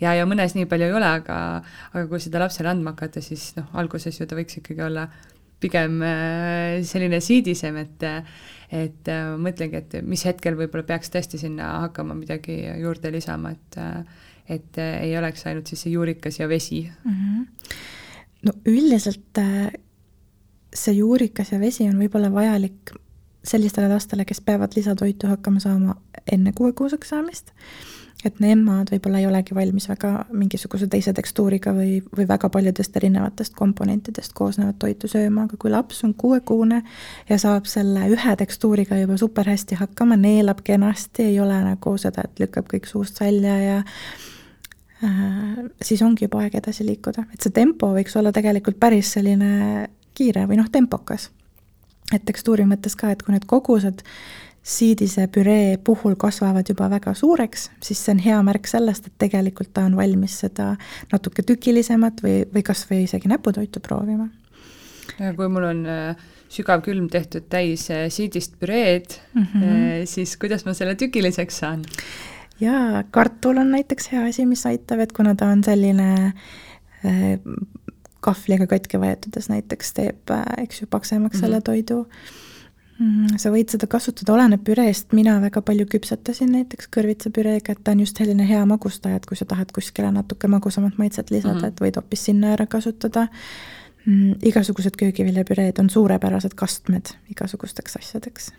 [0.00, 1.36] ja, ja mõnes nii palju ei ole, aga
[1.92, 5.06] aga kui seda lapsele andma hakata, siis noh, alguses ju ta võiks ikkagi olla
[5.62, 6.00] pigem
[6.82, 8.02] selline siidisem, et
[8.72, 9.08] et
[9.38, 13.78] mõtlengi, et mis hetkel võib-olla peaks tõesti sinna hakkama midagi juurde lisama, et
[14.50, 17.12] et ei oleks ainult siis see juurikas ja vesi mm.
[17.12, 17.76] -hmm.
[18.48, 19.38] no üldiselt
[20.74, 22.94] see juurikas ja vesi on võib-olla vajalik
[23.44, 25.96] sellistele lastele, kes peavad lisatoitu hakkama saama
[26.32, 27.50] enne kuuekuuseks saamist,
[28.24, 33.56] et nemad võib-olla ei olegi valmis väga mingisuguse teise tekstuuriga või, või väga paljudest erinevatest
[33.58, 36.82] komponentidest koosnevat toitu sööma, aga kui laps on kuuekuune
[37.28, 42.28] ja saab selle ühe tekstuuriga juba super hästi hakkama, neelab kenasti, ei ole nagu seda,
[42.28, 43.80] et lükkab kõik suust välja ja
[45.02, 49.90] äh, siis ongi juba aeg edasi liikuda, et see tempo võiks olla tegelikult päris selline
[50.14, 51.30] kiire või noh, tempokas.
[52.12, 54.02] et tekstuuri mõttes ka, et kui need kogused
[54.62, 59.72] siidise püree puhul kasvavad juba väga suureks, siis see on hea märk sellest, et tegelikult
[59.74, 60.74] ta on valmis seda
[61.12, 64.28] natuke tükilisemat või, või kas või isegi näputoitu proovima.
[65.36, 70.06] kui mul on äh, sügav külm tehtud täis äh, siidist püreed mm, -hmm.
[70.06, 71.82] siis kuidas ma selle tükiliseks saan?
[72.60, 76.30] jaa, kartul on näiteks hea asi, mis aitab, et kuna ta on selline
[78.22, 81.44] kahvliga katki võetades näiteks teeb, äh, eks ju, paksemaks mm -hmm.
[81.46, 81.98] selle toidu
[82.98, 83.38] mm,.
[83.42, 88.02] sa võid seda kasutada, oleneb püreest, mina väga palju küpsetasin näiteks kõrvitsapüreega, et ta on
[88.04, 91.68] just selline hea magustaja, et kui sa tahad kuskile natuke magusamat maitset lisada mm, -hmm.
[91.68, 93.28] et võid hoopis sinna ära kasutada
[94.06, 94.34] mm,.
[94.42, 98.52] igasugused köögiviljapüreed on suurepärased kastmed igasugusteks asjadeks.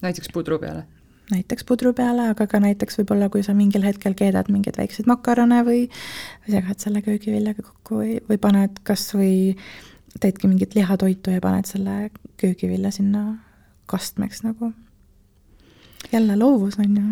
[0.00, 0.97] näiteks pudru peale
[1.32, 5.60] näiteks pudru peale, aga ka näiteks võib-olla, kui sa mingil hetkel keedad mingeid väikseid makarone
[5.66, 9.56] või või segad selle köögiviljaga kokku või, või paned kas või
[10.20, 12.10] teedki mingit lihatoitu ja paned selle
[12.40, 13.24] köögivilja sinna
[13.86, 14.72] kastmeks nagu.
[16.12, 17.08] jälle loovus on ju.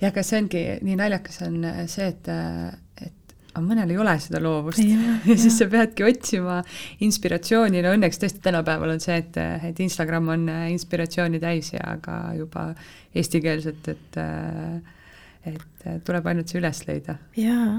[0.00, 2.28] jah, aga see ongi nii naljakas on see, et
[3.54, 6.60] aga mõnel ei ole seda loovust ja, ja siis sa peadki otsima
[7.04, 9.40] inspiratsiooni, no õnneks tõesti tänapäeval on see, et,
[9.70, 12.70] et Instagram on inspiratsiooni täis ja ka juba
[13.14, 14.22] eestikeelset, et
[15.48, 17.14] et tuleb ainult see üles leida.
[17.38, 17.78] jaa,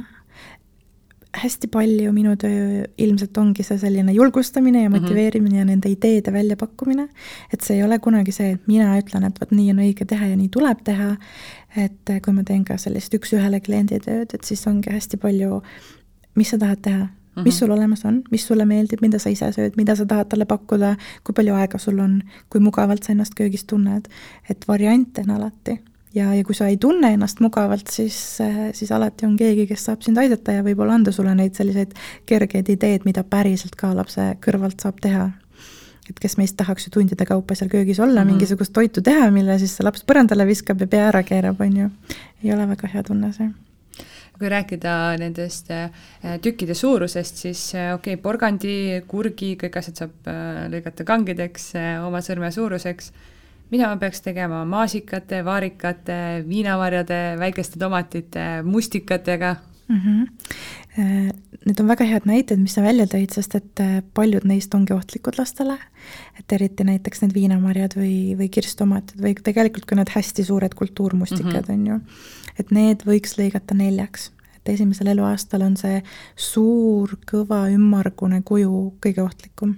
[1.38, 5.02] hästi palju minu töö ilmselt ongi see selline julgustamine ja mhm.
[5.02, 5.60] motiveerimine mm -hmm.
[5.60, 7.08] ja nende ideede väljapakkumine,
[7.54, 10.26] et see ei ole kunagi see, et mina ütlen, et vot nii on õige teha
[10.26, 11.16] ja nii tuleb teha,
[11.78, 15.62] et kui ma teen ka sellist üks-ühele klienditööd, et siis ongi hästi palju,
[16.40, 17.08] mis sa tahad teha,
[17.40, 17.60] mis mhm.
[17.60, 20.96] sul olemas on, mis sulle meeldib, mida sa ise sööd, mida sa tahad talle pakkuda,
[21.24, 24.10] kui palju aega sul on, kui mugavalt sa ennast köögis tunned,
[24.50, 25.80] et variante on alati
[26.16, 28.18] ja, ja kui sa ei tunne ennast mugavalt, siis,
[28.74, 31.94] siis alati on keegi, kes saab sind aidata ja võib-olla anda sulle neid selliseid
[32.30, 35.30] kergeid ideed, mida päriselt ka lapse kõrvalt saab teha.
[36.10, 38.32] Et kes meist tahaks ju tundide kaupa seal köögis olla mm, -hmm.
[38.34, 41.90] mingisugust toitu teha, mille siis see laps põrandale viskab ja pea ära keerab, on ju.
[42.44, 43.50] ei ole väga hea tunne see
[44.40, 45.90] kui rääkida nendest äh,
[46.42, 51.74] tükkide suurusest, siis äh, okei okay,, porgandi, kurgi, kõik asjad saab äh, lõigata kangedeks
[52.08, 53.12] oma sõrme suuruseks
[53.70, 59.56] mida ma peaks tegema maasikate, vaarikate, viinamarjade, väikeste tomatite, mustikatega
[59.90, 60.00] mm?
[60.00, 60.28] -hmm.
[61.66, 64.94] Need on väga head näited, mis sa välja tõid, sest et äh, paljud neist ongi
[64.94, 65.78] ohtlikud lastele.
[66.40, 71.68] et eriti näiteks need viinamarjad või, või kirstomatid või tegelikult ka need hästi suured kultuurmustikad
[71.68, 71.80] mm, -hmm.
[71.80, 72.00] on ju.
[72.60, 76.02] et need võiks lõigata neljaks et esimesel eluaastal on see
[76.36, 79.76] suur, kõva, ümmargune kuju kõige ohtlikum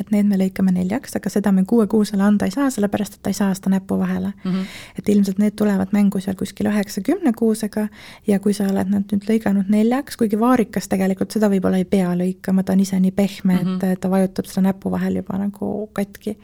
[0.00, 3.32] et need me lõikame neljaks, aga seda me kuuekuusele anda ei saa, sellepärast et ta
[3.32, 4.52] ei saa seda näppu vahele mm.
[4.52, 4.76] -hmm.
[4.98, 7.88] et ilmselt need tulevad mängu seal kuskil üheksa-kümne kuusega
[8.26, 12.14] ja kui sa oled nad nüüd lõiganud neljaks, kuigi vaarikas tegelikult seda võib-olla ei pea
[12.14, 13.76] lõikama, ta on ise nii pehme mm, -hmm.
[13.76, 14.00] et mhm.
[14.00, 16.38] ta vajutab seda näpu vahel juba nagu katki.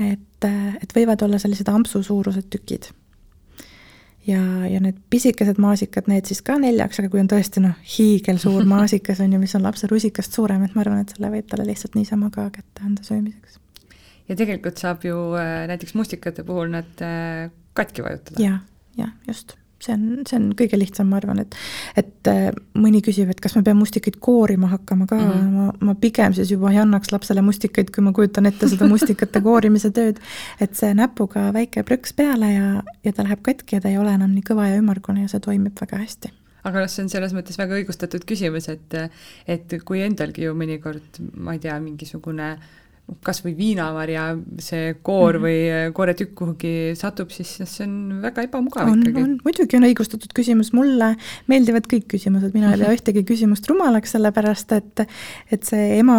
[0.00, 0.44] et,
[0.82, 2.92] et võivad olla sellised ampsu suurused tükid
[4.26, 8.66] ja, ja need pisikesed maasikad, need siis ka neljaks, aga kui on tõesti noh, hiigelsuur
[8.74, 11.68] maasikas on ju, mis on lapse rusikast suurem, et ma arvan, et selle võib talle
[11.68, 13.60] lihtsalt niisama ka kätte anda söömiseks.
[14.28, 18.58] ja tegelikult saab ju äh, näiteks mustikate puhul need äh, katki vajutada ja,.
[18.58, 21.56] jah, jah, just see on, see on kõige lihtsam, ma arvan, et
[21.98, 25.18] et äh, mõni küsib, et kas ma pean mustikaid koorima hakkama ka.
[25.18, 25.54] Mm, -hmm.
[25.56, 29.42] ma, ma pigem siis juba ei annaks lapsele mustikaid, kui ma kujutan ette seda mustikate
[29.48, 30.20] koorimise tööd,
[30.60, 34.14] et see näpuga väike prõks peale ja, ja ta läheb katki ja ta ei ole
[34.14, 36.34] enam nii kõva ja ümmargune ja see toimib väga hästi.
[36.64, 38.96] Aga noh, see on selles mõttes väga õigustatud küsimus, et
[39.48, 42.79] et kui endalgi ju mõnikord, ma ei tea, mingisugune äh,
[43.26, 44.24] kas või viinamarja
[44.62, 45.90] see koor mm -hmm.
[45.90, 49.38] või kooretükk kuhugi satub, siis see on väga ebamugav on, ikkagi.
[49.44, 51.14] muidugi on õigustatud küsimus, mulle
[51.50, 55.06] meeldivad kõik küsimused, mina ei pea ühtegi küsimust rumalaks, sellepärast et
[55.50, 56.18] et see ema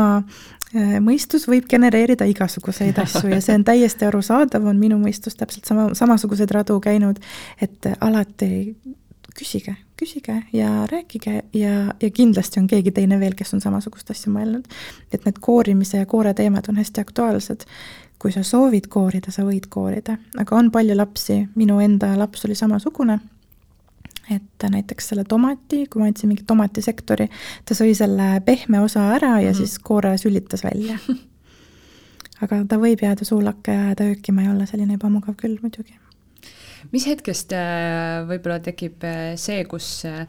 [0.76, 5.66] äh, mõistus võib genereerida igasuguseid asju ja see on täiesti arusaadav, on minu mõistus täpselt
[5.66, 7.20] sama, samasuguseid radu käinud,
[7.62, 8.76] et alati
[9.38, 14.32] küsige, küsige ja rääkige ja, ja kindlasti on keegi teine veel, kes on samasugust asja
[14.34, 14.68] mõelnud.
[15.14, 17.66] et need koorimise ja koore teemad on hästi aktuaalsed.
[18.20, 22.56] kui sa soovid koorida, sa võid koorida, aga on palju lapsi, minu enda laps oli
[22.56, 23.18] samasugune,
[24.30, 27.28] et näiteks selle tomati, kui ma andsin mingi tomatisektori,
[27.66, 29.58] ta sõi selle pehme osa ära ja mm -hmm.
[29.58, 31.00] siis koore sülitas välja
[32.42, 36.01] aga ta võib jääda suulake ja jääda öökima ja olla selline ebamugav küll muidugi
[36.92, 40.26] mis hetkest äh, võib-olla tekib äh, see, kus, äh,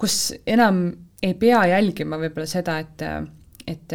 [0.00, 0.88] kus enam
[1.22, 3.06] ei pea jälgima võib-olla seda, et
[3.70, 3.92] et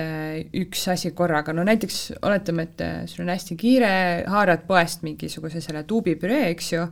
[0.55, 3.89] üks asi korraga, no näiteks oletame, et sul on hästi kiire,
[4.32, 6.86] haarad poest mingisuguse selle tuubipüree, eks ju,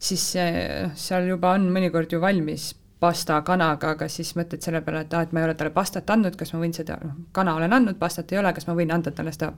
[0.00, 2.70] siis noh, seal juba on mõnikord ju valmis
[3.00, 6.10] pasta kanaga, aga siis mõtled selle peale, et aa, et ma ei ole talle pastat
[6.14, 8.92] andnud, kas ma võin seda, noh, kana olen andnud, pastat ei ole, kas ma võin
[8.94, 9.52] anda talle seda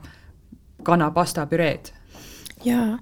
[0.87, 1.93] kanapasta püreed?
[2.63, 2.97] jaa,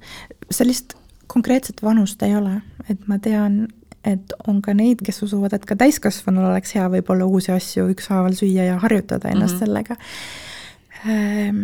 [0.50, 0.96] sellist
[1.30, 2.56] konkreetset vanust ei ole,
[2.90, 3.62] et ma tean,
[4.04, 8.34] et on ka neid, kes usuvad, et ka täiskasvanul oleks hea võib-olla uusi asju ükshaaval
[8.38, 9.66] süüa ja harjutada ennast mm -hmm.
[9.66, 9.96] sellega.
[11.08, 11.60] Ehm,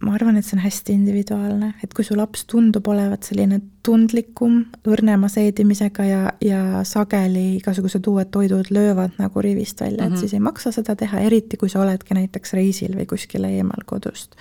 [0.00, 4.60] ma arvan, et see on hästi individuaalne, et kui su laps tundub olevat selline tundlikum,
[4.86, 10.06] õrnema seedimisega ja, ja sageli igasugused uued toidud löövad nagu rivist välja mm, -hmm.
[10.06, 10.20] et mhm.
[10.20, 14.36] siis ei maksa seda teha, eriti kui sa oledki näiteks reisil või kuskil eemal kodust.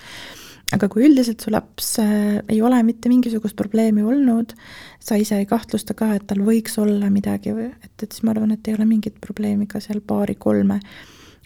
[0.76, 4.53] Aga kui üldiselt su laps äh, ei ole mitte mingisugust probleemi olnud,
[4.99, 8.34] sa ise ei kahtlusta ka, et tal võiks olla midagi või et, et siis ma
[8.36, 10.82] arvan, et ei ole mingit probleemi ka seal paari-kolme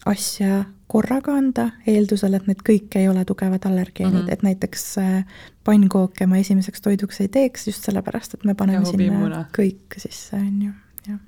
[0.09, 4.33] asja korraga anda, eeldusel, et need kõik ei ole tugevad allergeenid mm, -hmm.
[4.33, 9.45] et näiteks äh, pannkooke ma esimeseks toiduks ei teeks just sellepärast, et me paneme sinna
[9.57, 10.71] kõik sisse, on ju,
[11.07, 11.19] jah.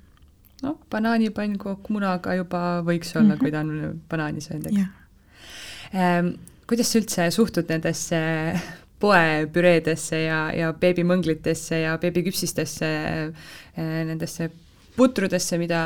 [0.66, 3.38] noh, banaanipannkokk munaga juba võiks olla mm, -hmm.
[3.38, 6.50] kui ta on banaanisöönud, eks.
[6.68, 8.18] Kuidas sa üldse suhtud nendesse
[9.02, 12.90] poepüreedesse ja, ja beebimõnglitesse ja beebiküpsistesse,
[13.28, 14.50] äh, nendesse
[14.96, 15.80] pudrudesse, mida,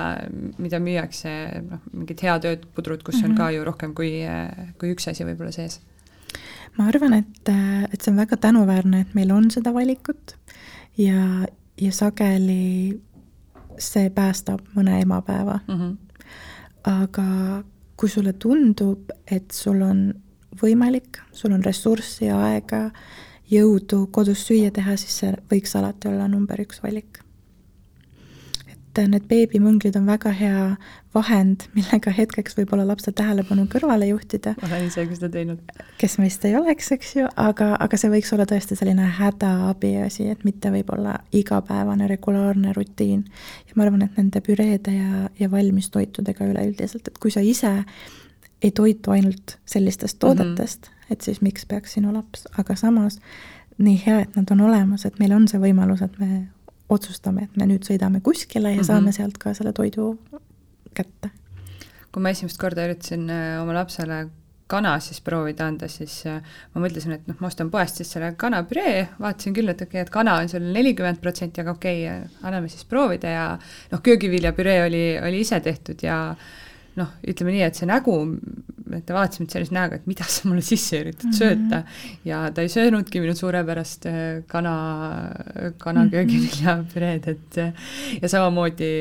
[0.60, 1.30] mida müüakse,
[1.64, 3.30] noh, mingid head ööpudrud, kus mm -hmm.
[3.30, 3.54] on ka mhm.
[3.54, 4.12] ju rohkem kui,
[4.78, 5.80] kui üks asi võib-olla sees.
[6.78, 7.48] ma arvan, et,
[7.92, 10.36] et see on väga tänuväärne, et meil on seda valikut
[10.98, 11.46] ja,
[11.80, 13.00] ja sageli
[13.78, 15.74] see päästab mõne emapäeva mm.
[15.74, 15.96] -hmm.
[16.84, 17.64] aga
[17.96, 20.14] kui sulle tundub, et sul on
[20.62, 22.88] võimalik, sul on ressurssi ja aega,
[23.50, 27.22] jõudu kodus süüa teha, siis see võiks alati olla number üks valik
[29.04, 30.62] et need beebimõnglid on väga hea
[31.14, 34.54] vahend, millega hetkeks võib-olla lapse tähelepanu kõrvale juhtida.
[34.60, 35.72] ma olen ise ka seda teinud.
[36.00, 40.28] kes meist ei oleks, eks ju, aga, aga see võiks olla tõesti selline hädaabi asi,
[40.32, 43.24] et mitte võib-olla igapäevane regulaarne rutiin.
[43.68, 47.72] ja ma arvan, et nende püreede ja, ja valmistoitudega üleüldiselt, et kui sa ise
[48.62, 51.12] ei toitu ainult sellistest toodetest mm, -hmm.
[51.12, 53.18] et siis miks peaks sinu laps, aga samas
[53.78, 56.48] nii hea, et nad on olemas, et meil on see võimalus, et me
[56.88, 58.86] otsustame, et me nüüd sõidame kuskile ja mm -hmm.
[58.86, 60.18] saame sealt ka selle toidu
[60.94, 61.30] kätte.
[62.12, 64.28] kui ma esimest korda üritasin äh, oma lapsele
[64.66, 66.42] kana siis proovida anda, siis äh,
[66.74, 70.00] ma mõtlesin, et noh, ma ostan poest siis selle kanapüree, vaatasin küll, et okei okay,,
[70.00, 73.58] et kana on seal nelikümmend protsenti, aga okei okay,, anname siis proovida ja
[73.92, 76.18] noh, köögiviljapüree oli, oli ise tehtud ja
[76.98, 78.16] noh, ütleme nii, et see nägu,
[78.96, 81.38] et ta vaatas mind sellise näoga, et mida sa mulle sisse üritad mm -hmm.
[81.38, 81.82] sööta
[82.28, 84.74] ja ta ei söönudki minu suurepärast äh, kana,
[85.78, 86.10] kana mm -hmm.
[86.10, 87.56] köögiviljapüreed, et
[88.22, 88.92] ja samamoodi,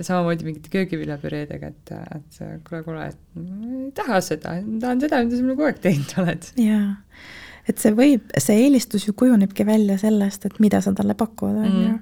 [0.00, 5.24] samamoodi mingite köögiviljapüreedega, et, et kuule, kuule, et ma ei taha seda, ma tahan seda,
[5.24, 6.50] mida sa mulle kogu aeg teinud oled.
[6.56, 6.96] jaa
[7.68, 11.64] et see võib, see eelistus ju kujunebki välja sellest, et mida sa talle pakud, on
[11.64, 11.88] ju.
[11.88, 11.98] Mhm.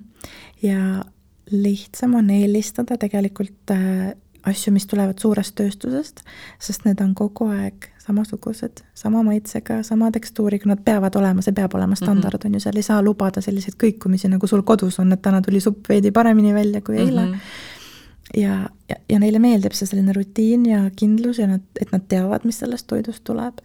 [0.63, 1.05] ja
[1.51, 4.15] lihtsam on eelistada tegelikult äh,
[4.47, 6.23] asju, mis tulevad suurest tööstusest,
[6.63, 11.75] sest need on kogu aeg samasugused, sama maitsega, sama tekstuuriga, nad peavad olema, see peab
[11.75, 12.55] olema standard mm, -hmm.
[12.55, 15.61] on ju, seal ei saa lubada selliseid kõikumisi, nagu sul kodus on, et täna tuli
[15.61, 17.33] supp veidi paremini välja kui eile mm.
[17.33, 18.41] -hmm.
[18.43, 22.45] ja, ja, ja neile meeldib see selline rutiin ja kindlus ja nad, et nad teavad,
[22.45, 23.59] mis sellest toidust tuleb.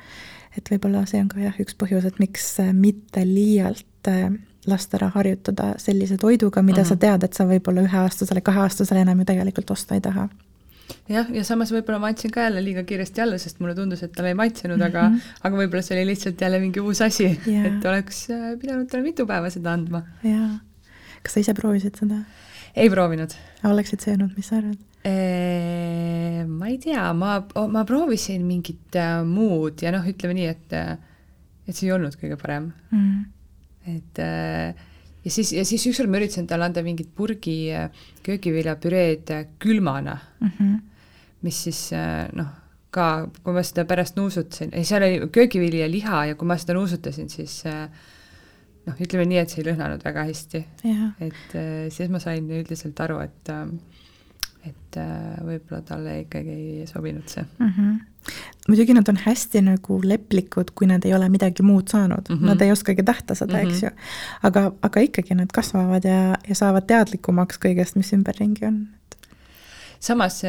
[0.57, 4.31] et võib-olla see on ka jah, üks põhjus, et miks mitte liialt äh,
[4.67, 6.89] last ära harjutada sellise toiduga, mida mm -hmm.
[6.89, 10.29] sa tead, et sa võib-olla üheaastasele, kaheaastasele enam ju tegelikult osta ei taha
[11.11, 14.13] jah, ja samas võib-olla ma andsin ka jälle liiga kiiresti alla, sest mulle tundus, et
[14.15, 14.91] talle ei maitsenud mm, -hmm.
[14.91, 15.39] aga, mhm.
[15.47, 19.07] aga võib-olla see oli lihtsalt jälle mingi uus asi yeah., et oleks äh, pidanud talle
[19.07, 20.05] mitu päeva seda andma.
[20.23, 20.53] jaa.
[21.23, 22.23] kas sa ise proovisid seda?
[22.75, 23.35] ei proovinud.
[23.63, 24.79] oleksid söönud, mis sa arvad?
[26.47, 30.93] ma ei tea, ma, ma proovisin mingit äh, muud ja noh, ütleme nii, et, äh,
[31.65, 33.23] et see ei olnud kõige parem mm..
[33.95, 34.89] et äh,
[35.25, 37.57] ja siis, ja siis ükskord ma üritasin talle anda mingit purgi
[38.23, 40.55] köögiviljapüreed külmana mm.
[40.59, 40.79] -hmm
[41.45, 42.49] mis siis äh, noh,
[42.93, 46.57] ka kui ma seda pärast nuusutasin, ei seal oli köögivili ja liha ja kui ma
[46.59, 47.85] seda nuusutasin, siis äh,
[48.87, 50.63] noh, ütleme nii, et see ei lõhnanud väga hästi.
[51.27, 53.53] et äh, siis ma sain üldiselt aru, et
[54.67, 54.97] et
[55.41, 57.75] võib-olla talle ikkagi ei sobinud see mm.
[57.77, 57.99] -hmm
[58.69, 62.45] muidugi nad on hästi nagu leplikud, kui nad ei ole midagi muud saanud mm, -hmm.
[62.45, 63.71] nad ei oskagi tähtasada mm, -hmm.
[63.71, 63.89] eks ju.
[64.43, 68.87] aga, aga ikkagi nad kasvavad ja, ja saavad teadlikumaks kõigest, mis ümberringi on.
[69.99, 70.43] samas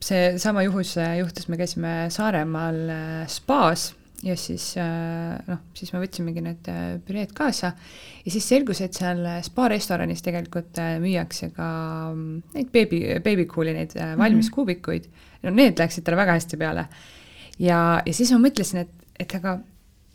[0.00, 6.44] seesama juhus juhtus, me käisime Saaremaal äh, spaas ja siis äh, noh, siis me võtsimegi
[6.44, 7.72] need äh, püreed kaasa
[8.24, 11.68] ja siis selgus, et seal spa restoranis tegelikult müüakse ka
[12.12, 14.54] mm, neid beebi, beebikuuli, neid valmis mhm.
[14.54, 15.10] kuubikuid,
[15.42, 16.86] no need läksid talle väga hästi peale.
[17.58, 19.58] ja, ja siis ma mõtlesin, et, et aga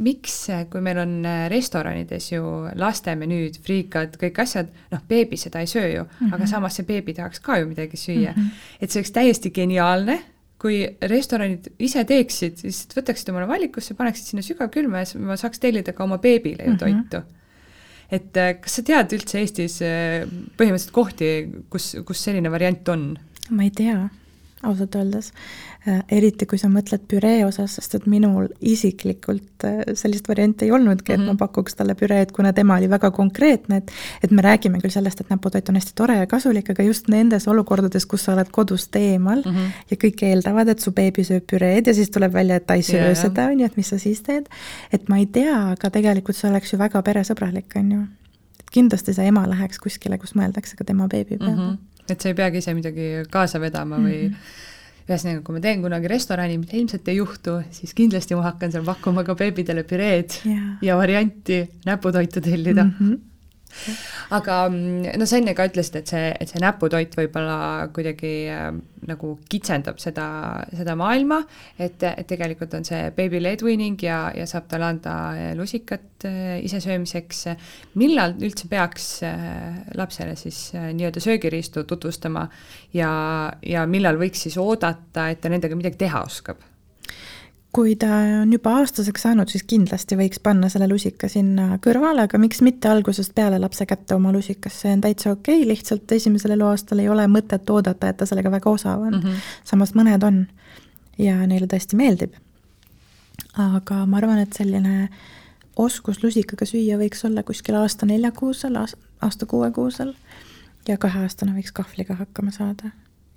[0.04, 0.36] miks,
[0.70, 2.44] kui meil on äh, restoranides ju
[2.78, 6.34] lastemenüüd, friikad, kõik asjad, noh, beebi seda ei söö ju mm, -hmm.
[6.36, 8.42] aga samas see beebi tahaks ka ju midagi süüa mm.
[8.42, 8.50] -hmm.
[8.82, 10.20] et see oleks täiesti geniaalne,
[10.62, 10.82] kui
[11.12, 15.94] restoranid ise teeksid, siis võtaksid omale valikusse, paneksid sinna sügavkülma ja siis ma saaks tellida
[15.94, 17.10] ka oma beebile ju mm -hmm.
[17.10, 17.24] toitu.
[18.12, 20.28] et äh, kas sa tead üldse Eestis äh,
[20.58, 23.18] põhimõtteliselt kohti, kus, kus selline variant on?
[23.50, 24.10] ma ei tea
[24.64, 25.32] ausalt öeldes.
[25.88, 30.72] Äh, eriti kui sa mõtled püree osas, sest et minul isiklikult äh, sellist varianti ei
[30.76, 31.28] olnudki, et mm -hmm.
[31.28, 31.40] ma mhm.
[31.40, 33.92] pakuks talle püreed, kuna tema oli väga konkreetne, et
[34.24, 37.48] et me räägime küll sellest, et näputoit on hästi tore ja kasulik, aga just nendes
[37.48, 39.72] olukordades, kus sa oled kodust eemal mm -hmm.
[39.92, 42.82] ja kõik eeldavad, et su beebi sööb püreed ja siis tuleb välja, et ta ei
[42.82, 44.46] söö yeah, seda, on ju, et mis sa siis teed.
[44.92, 48.02] et ma ei tea, aga tegelikult see oleks ju väga peresõbralik, on ju.
[48.60, 51.70] et kindlasti see ema läheks kuskile, kus mõeldakse ka tema beebi peale mm.
[51.70, 51.78] -hmm
[52.10, 54.67] et sa ei peagi ise midagi kaasa vedama või mm -hmm
[55.08, 58.86] ühesõnaga, kui ma teen kunagi restorani, mida ilmselt ei juhtu, siis kindlasti ma hakkan seal
[58.88, 60.76] pakkuma ka beebidele püreed yeah.
[60.84, 62.94] ja varianti näputoitu tellida mm.
[63.00, 63.26] -hmm
[64.36, 68.70] aga mm, no sa enne ka ütlesid, et see, et see näputoit võib-olla kuidagi äh,
[69.08, 70.28] nagu kitsendab seda,
[70.76, 71.42] seda maailma,
[71.80, 76.28] et, et tegelikult on see baby led weaning ja, ja saab talle anda äh, lusikat
[76.28, 77.44] äh, isesöömiseks.
[78.00, 82.48] millal üldse peaks äh, lapsele siis äh, nii-öelda söögiriistu tutvustama
[82.94, 83.12] ja,
[83.64, 86.67] ja millal võiks siis oodata, et ta nendega midagi teha oskab?
[87.76, 88.10] Kui ta
[88.42, 92.90] on juba aastaseks saanud, siis kindlasti võiks panna selle lusika sinna kõrvale, aga miks mitte
[92.90, 97.10] algusest peale lapse kätte oma lusikas, see on täitsa okei okay,, lihtsalt esimesel eluaastal ei
[97.10, 99.24] ole mõtet oodata, et ta sellega väga osav on mm.
[99.24, 99.48] -hmm.
[99.64, 100.46] samas mõned on
[101.22, 102.34] ja neile tõesti meeldib.
[103.58, 105.10] aga ma arvan, et selline
[105.76, 108.76] oskus lusikaga süüa võiks olla kuskil aasta neljakuusel,
[109.22, 110.14] aasta kuuekuusel
[110.88, 112.92] ja kaheaastane võiks kahvliga hakkama saada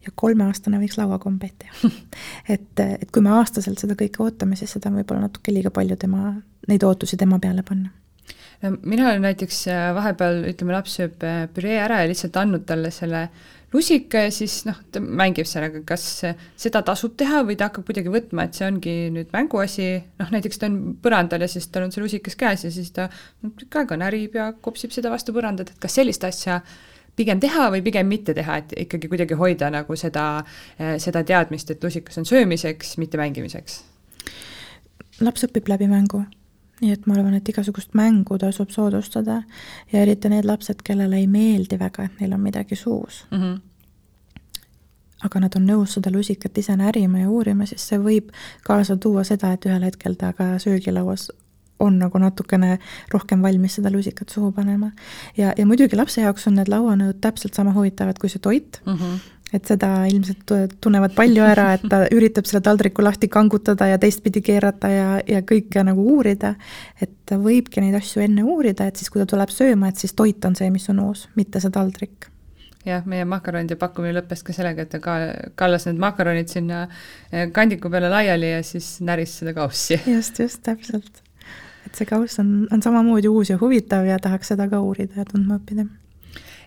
[0.05, 1.93] ja kolmeaastane võiks lauakombeid teha
[2.55, 5.99] et, et kui me aastaselt seda kõike ootame, siis seda on võib-olla natuke liiga palju
[6.01, 6.35] tema,
[6.71, 7.93] neid ootusi tema peale panna.
[8.65, 12.67] no mina olen näiteks äh, vahepeal, ütleme, laps sööb äh, püree ära ja lihtsalt andnud
[12.69, 13.29] talle selle
[13.71, 16.05] lusika ja siis noh, ta mängib sellega, kas
[16.59, 20.59] seda tasub teha või ta hakkab kuidagi võtma, et see ongi nüüd mänguasi, noh näiteks
[20.59, 23.07] ta on põrandal ja siis tal on see lusikas käes ja siis ta
[23.45, 26.79] tükk aega närib ja kopsib seda vastu põrandat, et kas sellist asja äh,
[27.17, 30.45] pigem teha või pigem mitte teha, et ikkagi kuidagi hoida nagu seda,
[30.79, 33.83] eh, seda teadmist, et lusikas on söömiseks, mitte mängimiseks?
[35.21, 36.23] laps õpib läbi mängu,
[36.81, 39.43] nii et ma arvan, et igasugust mängu tasub soodustada
[39.93, 43.43] ja eriti need lapsed, kellele ei meeldi väga, et neil on midagi suus mm.
[43.43, 43.59] -hmm
[45.25, 48.31] aga nad on nõus seda lusikat ise närima ja uurima, siis see võib
[48.65, 51.29] kaasa tuua seda, et ühel hetkel ta ka söögilauas
[51.81, 52.79] on nagu natukene
[53.13, 54.91] rohkem valmis seda lusikat suhu panema.
[55.37, 58.97] ja, ja muidugi lapse jaoks on need lauanõud täpselt sama huvitavad kui see toit mm,
[58.97, 59.21] -hmm.
[59.53, 64.41] et seda ilmselt tunnevad palju ära, et ta üritab selle taldriku lahti kangutada ja teistpidi
[64.41, 66.55] keerata ja, ja kõike nagu uurida,
[67.01, 70.13] et ta võibki neid asju enne uurida, et siis, kui ta tuleb sööma, et siis
[70.13, 72.31] toit on see, mis on uus, mitte see taldrik
[72.87, 75.17] jah, meie makaronide pakkumine lõppes ka sellega, et ta ka
[75.61, 76.87] kallas need makaronid sinna
[77.57, 80.01] kandiku peale laiali ja siis näris seda kaussi.
[80.07, 81.23] just, just, täpselt
[81.91, 85.27] et see kauss on, on samamoodi uus ja huvitav ja tahaks seda ka uurida ja
[85.29, 85.89] tundma õppida.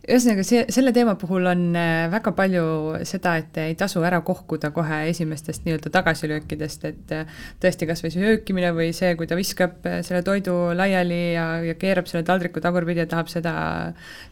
[0.03, 2.63] Ühesõnaga, see, selle teema puhul on äh, väga palju
[3.07, 8.11] seda, et ei tasu ära kohkuda kohe esimestest nii-öelda tagasilöökidest, et äh, tõesti, kas või
[8.11, 12.28] see öökimine või see, kui ta viskab äh, selle toidu laiali ja, ja keerab selle
[12.28, 13.55] taldriku tagurpidi ja tahab seda,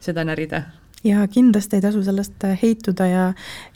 [0.04, 0.66] seda närida
[1.04, 3.24] ja kindlasti ei tasu sellest heituda ja,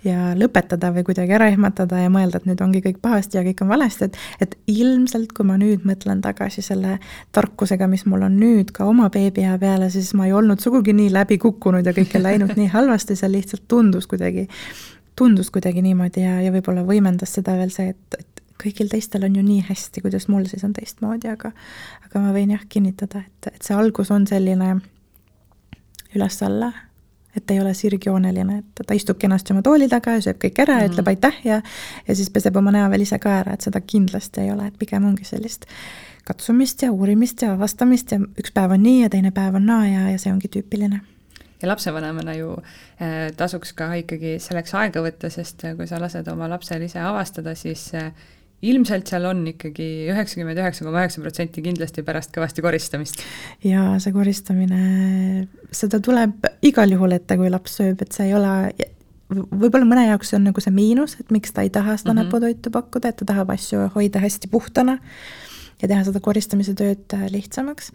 [0.05, 3.63] ja lõpetada või kuidagi ära ehmatada ja mõelda, et nüüd ongi kõik pahasti ja kõik
[3.65, 6.99] on valesti, et, et ilmselt, kui ma nüüd mõtlen tagasi selle
[7.35, 11.09] tarkusega, mis mul on nüüd ka oma beebiea peale, siis ma ei olnud sugugi nii
[11.13, 14.47] läbi kukkunud ja kõik ei läinud nii halvasti, see lihtsalt tundus kuidagi,
[15.17, 19.35] tundus kuidagi niimoodi ja, ja võib-olla võimendas seda veel see, et, et kõigil teistel on
[19.35, 21.51] ju nii hästi, kuidas mul siis on teistmoodi, aga
[22.05, 24.75] aga ma võin jah kinnitada, et, et see algus on selline
[26.15, 26.71] üles-alla
[27.35, 30.79] et ei ole sirgjooneline, et ta istub kenasti oma tooli taga ja sööb kõik ära
[30.79, 31.39] ja mm ütleb aitäh!
[31.43, 31.61] ja
[32.07, 34.77] ja siis peseb oma näo veel ise ka ära, et seda kindlasti ei ole, et
[34.79, 35.65] pigem ongi sellist
[36.25, 39.85] katsumist ja uurimist ja avastamist ja üks päev on nii ja teine päev on naa
[39.87, 41.01] ja, ja see ongi tüüpiline.
[41.61, 46.27] Ja lapsevanemana ju äh, tasuks ka ikkagi selleks aega võtta, sest äh, kui sa lased
[46.31, 48.11] oma lapsel ise avastada, siis äh,
[48.71, 53.23] ilmselt seal on ikkagi üheksakümmend üheksa koma üheksa protsenti kindlasti pärast kõvasti koristamist.
[53.65, 54.81] jaa, see koristamine,
[55.75, 58.53] seda tuleb igal juhul ette, kui laps sööb, et see ei ole
[59.33, 62.17] võib-olla mõne jaoks see on nagu see miinus, et miks ta ei taha seda mm
[62.17, 62.25] -hmm.
[62.25, 64.99] näputoitu pakkuda, et ta tahab asju hoida hästi puhtana
[65.81, 67.91] ja teha seda koristamise tööd lihtsamaks.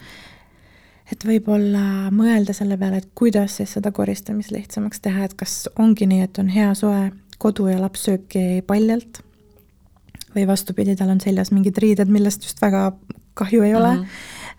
[1.13, 6.07] et võib-olla mõelda selle peale, et kuidas siis seda koristamist lihtsamaks teha, et kas ongi
[6.07, 9.23] nii, et on hea soe kodu ja laps sööbki paljalt
[10.35, 12.91] või vastupidi, tal on seljas mingid riided, millest just väga
[13.35, 14.05] kahju ei ole mm.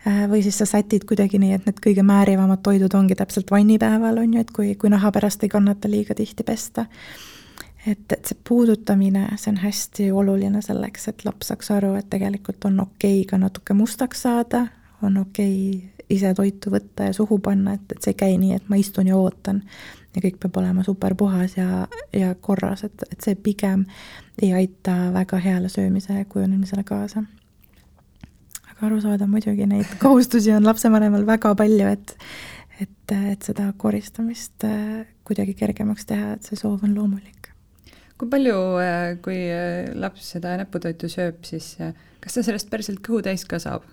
[0.06, 0.30] -hmm.
[0.32, 4.34] või siis sa sätid kuidagi nii, et need kõige määrivamad toidud ongi täpselt vannipäeval, on
[4.34, 6.86] ju, et kui, kui naha pärast ei kannata liiga tihti pesta.
[7.88, 12.66] et, et see puudutamine, see on hästi oluline selleks, et laps saaks aru, et tegelikult
[12.66, 14.68] on okei okay ka natuke mustaks saada,
[15.02, 18.60] on okei okay ise toitu võtta ja suhu panna, et, et see ei käi nii,
[18.60, 19.64] et ma istun ja ootan.
[20.16, 23.86] ja kõik peab olema super puhas ja, ja korras, et, et see pigem
[24.42, 27.24] ei aita väga heale söömise kujunemisele kaasa.
[28.72, 32.16] aga arusaadav muidugi, neid kohustusi on lapsevanemal väga palju, et
[32.82, 37.52] et, et seda koristamist äh, kuidagi kergemaks teha, et see soov on loomulik.
[38.18, 41.76] kui palju, äh, kui äh, laps seda näputoitu sööb, siis
[42.22, 43.86] kas ta sellest päriselt kõhu täis ka saab?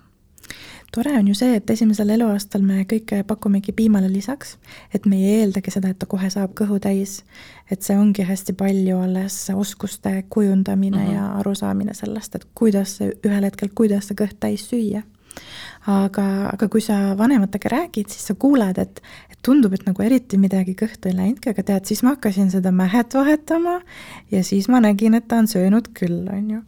[0.95, 4.57] Tore on ju see, et esimesel eluaastal me kõike pakumegi piimale lisaks,
[4.95, 7.23] et me ei eeldagi seda, et ta kohe saab kõhu täis.
[7.71, 11.15] et see ongi hästi palju alles oskuste kujundamine mm -hmm.
[11.15, 15.03] ja arusaamine sellest, et kuidas ühel hetkel, kuidas see kõht täis süüa.
[15.87, 20.39] aga, aga kui sa vanematega räägid, siis sa kuuled, et, et tundub, et nagu eriti
[20.39, 23.81] midagi kõhtu ei läinudki, aga tead, siis ma hakkasin seda mähet vahetama
[24.31, 26.63] ja siis ma nägin, et ta on söönud küll, on ju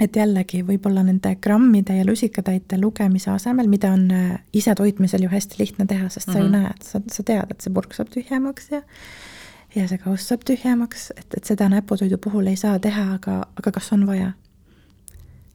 [0.00, 5.32] et jällegi võib-olla nende grammide ja lusikatäite lugemise asemel, mida on äh, ise toitmisel ju
[5.32, 6.36] hästi lihtne teha, sest mm -hmm.
[6.36, 6.62] sa ju mhm.
[6.62, 8.82] näed, sa, sa tead, et see purk saab tühjemaks ja
[9.74, 13.72] ja see kauss saab tühjemaks, et, et seda näputoidu puhul ei saa teha, aga, aga
[13.72, 14.32] kas on vaja?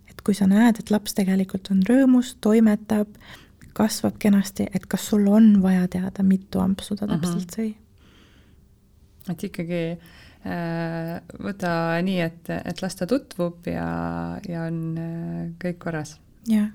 [0.09, 3.07] et kui sa näed, et laps tegelikult on rõõmus, toimetab,
[3.73, 7.55] kasvab kenasti, et kas sul on vaja teada, mitu ampsu ta täpselt mm -hmm.
[7.57, 7.75] sõi?
[9.29, 11.73] et ikkagi Äh, võta
[12.05, 13.87] nii, et, et las ta tutvub ja,
[14.47, 16.17] ja on äh, kõik korras.
[16.49, 16.69] jah,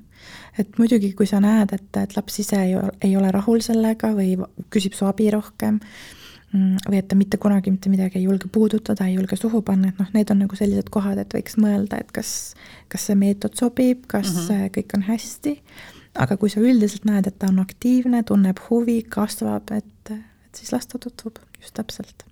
[0.58, 2.74] et muidugi, kui sa näed, et, et laps ise ei,
[3.06, 4.34] ei ole rahul sellega või
[4.74, 9.06] küsib su abi rohkem mm, või et ta mitte kunagi mitte midagi ei julge puudutada,
[9.06, 12.10] ei julge suhu panna, et noh, need on nagu sellised kohad, et võiks mõelda, et
[12.16, 12.56] kas,
[12.90, 14.72] kas see meetod sobib, kas mm -hmm.
[14.78, 15.54] kõik on hästi,
[16.18, 20.72] aga kui sa üldiselt näed, et ta on aktiivne, tunneb huvi, kasvab, et, et siis
[20.72, 22.29] las ta tutvub, just täpselt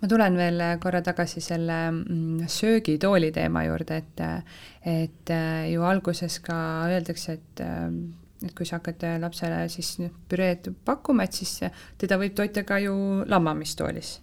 [0.00, 4.24] ma tulen veel korra tagasi selle mm, söögitooli teema juurde, et
[4.84, 6.56] et äh, ju alguses ka
[6.92, 7.88] öeldakse, et äh,
[8.44, 9.94] et kui sa hakkad lapsele siis
[10.28, 11.62] püreed pakkuma, et siis
[11.98, 14.18] teda võib toita ka ju lamamistoolis.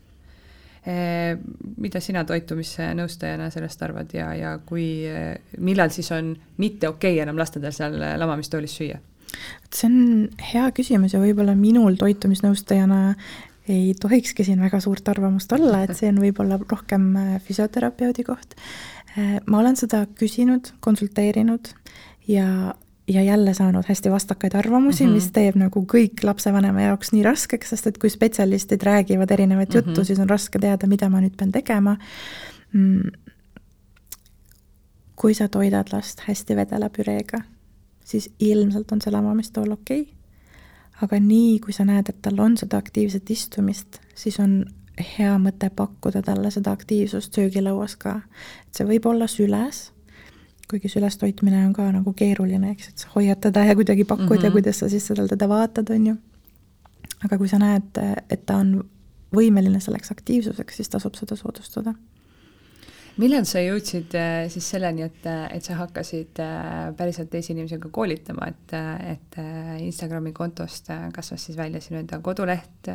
[0.85, 1.37] Äh,
[1.81, 5.05] mida sina toitumisnõustajana sellest arvad ja, ja kui,
[5.57, 9.01] millal siis on mitte okei okay enam lasta tal seal lamamistoolis süüa?
[9.71, 9.99] see on
[10.43, 13.13] hea küsimus ja võib-olla minul toitumisnõustajana
[13.69, 18.55] ei tohikski siin väga suurt arvamust olla, et see on võib-olla rohkem äh, füsioterapeudi koht.
[19.17, 21.69] Äh, ma olen seda küsinud, konsulteerinud
[22.31, 22.73] ja,
[23.07, 25.13] ja jälle saanud hästi vastakaid arvamusi mm, -hmm.
[25.13, 29.79] mis teeb nagu kõik lapsevanema jaoks nii raskeks, sest et kui spetsialistid räägivad erinevat mm
[29.79, 29.87] -hmm.
[29.87, 31.97] juttu, siis on raske teada, mida ma nüüd pean tegema
[32.73, 33.11] mm..
[35.15, 37.41] kui sa toidad last hästi vedela püreega,
[38.05, 40.20] siis ilmselt on see lamamistool okei okay
[41.01, 44.65] aga nii, kui sa näed, et tal on seda aktiivset istumist, siis on
[45.17, 48.21] hea mõte pakkuda talle seda aktiivsust söögilauas ka.
[48.67, 49.91] et see võib olla süles,
[50.69, 54.25] kuigi süles toitmine on ka nagu keeruline, eks, et sa hoiad teda ja kuidagi pakud
[54.25, 54.43] mm -hmm.
[54.43, 54.53] ja mhm.
[54.53, 56.15] kuidas sa siis sellel teda vaatad, on ju.
[57.25, 57.97] aga kui sa näed,
[58.29, 58.83] et ta on
[59.35, 61.93] võimeline selleks aktiivsuseks, siis tasub seda soodustada
[63.21, 67.79] millal sa jõudsid äh, siis selleni, et, äh, et sa hakkasid äh, päriselt teisi inimesi
[67.81, 68.75] ka koolitama, et,
[69.13, 69.39] et
[69.85, 72.89] Instagrami kontost kasvas siis välja sinu enda koduleht,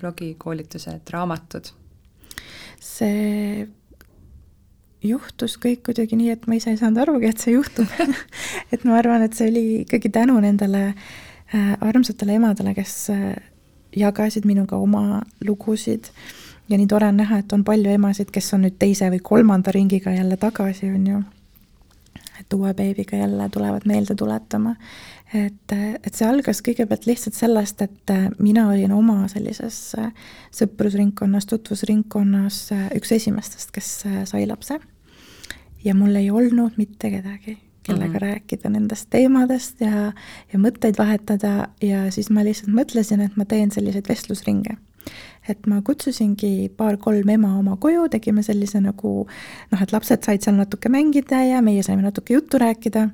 [0.00, 1.72] blogi, koolitused, raamatud?
[2.86, 3.66] see
[5.06, 7.88] juhtus kõik kuidagi nii, et ma ise ei saanud arugi, et see juhtub
[8.74, 10.90] et ma arvan, et see oli ikkagi tänu nendele
[11.54, 12.96] armsatele emadele, kes
[13.96, 16.10] jagasid minuga oma lugusid
[16.68, 19.74] ja nii tore on näha, et on palju emasid, kes on nüüd teise või kolmanda
[19.74, 21.22] ringiga jälle tagasi, on ju.
[22.40, 24.76] et uue beebiga jälle tulevad meelde tuletama.
[25.34, 29.94] et, et see algas kõigepealt lihtsalt sellest, et mina olin oma sellises
[30.54, 32.60] sõprusringkonnas, tutvusringkonnas
[32.94, 33.92] üks esimestest, kes
[34.24, 34.80] sai lapse.
[35.84, 38.18] ja mul ei olnud mitte kedagi kellega mm -hmm.
[38.18, 40.12] rääkida nendest teemadest ja,
[40.52, 44.76] ja mõtteid vahetada ja siis ma lihtsalt mõtlesin, et ma teen selliseid vestlusringe
[45.48, 50.58] et ma kutsusingi paar-kolm ema oma koju, tegime sellise nagu noh, et lapsed said seal
[50.58, 53.08] natuke mängida ja meie saime natuke juttu rääkida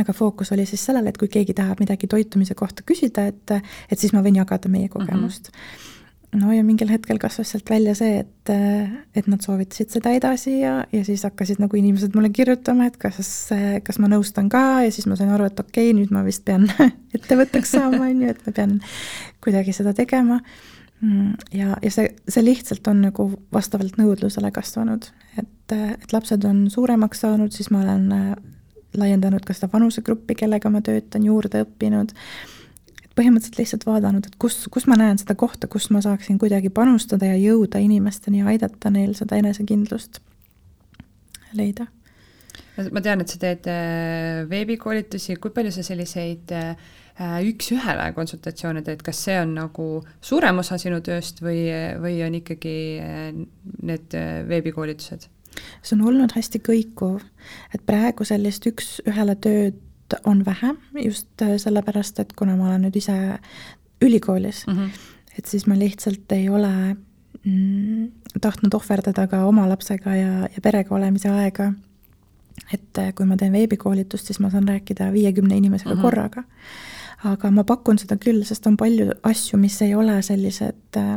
[0.00, 3.56] aga fookus oli siis sellel, et kui keegi tahab midagi toitumise kohta küsida, et,
[3.90, 4.94] et siis ma võin jagada meie mhm.
[4.98, 5.58] kogemust mm.
[5.58, 5.90] -hmm
[6.32, 8.52] no ja mingil hetkel kasvas sealt välja see, et,
[9.16, 13.50] et nad soovitasid seda edasi ja, ja siis hakkasid nagu inimesed mulle kirjutama, et kas,
[13.84, 16.44] kas ma nõustan ka ja siis ma sain aru, et okei okay,, nüüd ma vist
[16.48, 16.68] pean
[17.16, 18.78] ettevõtteks saama, on ju, et ma pean
[19.44, 20.40] kuidagi seda tegema
[21.52, 25.08] ja, ja see, see lihtsalt on nagu vastavalt nõudlusele kasvanud,
[25.40, 28.32] et, et lapsed on suuremaks saanud, siis ma olen äh,
[28.98, 32.12] laiendanud ka seda vanusegruppi, kellega ma töötan, juurde õppinud,
[33.02, 36.70] et põhimõtteliselt lihtsalt vaadanud, et kus, kus ma näen seda kohta, kus ma saaksin kuidagi
[36.74, 40.22] panustada ja jõuda inimesteni ja aidata neil seda enesekindlust
[41.58, 41.88] leida.
[42.92, 49.02] Ma tean, et sa teed äh, veebikoolitusi, kui palju sa selliseid äh, üks-ühele konsultatsioone teed,
[49.04, 49.86] kas see on nagu
[50.20, 51.66] suurem osa sinu tööst või,
[52.00, 52.74] või on ikkagi
[53.82, 54.18] need
[54.48, 55.28] veebikoolitused?
[55.82, 57.20] see on olnud hästi kõikuv,
[57.74, 60.74] et praegu sellist üks-ühele tööd on vähe,
[61.04, 63.16] just sellepärast, et kuna ma olen nüüd ise
[64.02, 64.90] ülikoolis mm, -hmm.
[65.38, 66.96] et siis ma lihtsalt ei ole
[67.44, 68.10] mm,
[68.40, 71.72] tahtnud ohverdada ka oma lapsega ja, ja perega olemise aega.
[72.72, 76.02] et kui ma teen veebikoolitust, siis ma saan rääkida viiekümne inimesega mm -hmm.
[76.02, 76.44] korraga.
[77.24, 81.14] Aga ma pakun seda küll, sest on palju asju, mis ei ole sellised äh,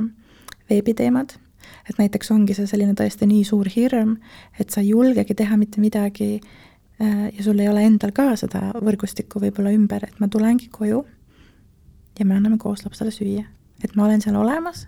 [0.70, 1.38] veebiteemad
[1.90, 4.16] et näiteks ongi see selline tõesti nii suur hirm,
[4.60, 8.72] et sa ei julgegi teha mitte midagi äh, ja sul ei ole endal ka seda
[8.82, 11.04] võrgustikku võib-olla ümber, et ma tulengi koju
[12.20, 13.46] ja me anname koos lapsele süüa.
[13.84, 14.86] et ma olen seal olemas,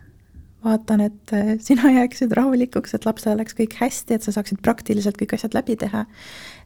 [0.66, 5.20] vaatan, et äh, sina jääksid rahulikuks, et lapsel oleks kõik hästi, et sa saaksid praktiliselt
[5.20, 6.06] kõik asjad läbi teha.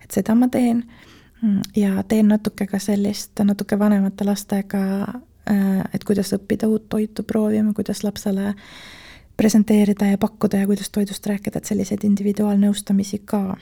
[0.03, 0.85] et seda ma teen
[1.75, 4.81] ja teen natuke ka sellist, natuke vanemate lastega,
[5.49, 8.55] äh, et kuidas õppida uut toitu proovima, kuidas lapsele äh,
[9.41, 13.57] presenteerida ja pakkuda ja kuidas toidust rääkida, et selliseid individuaalnõustamisi ka.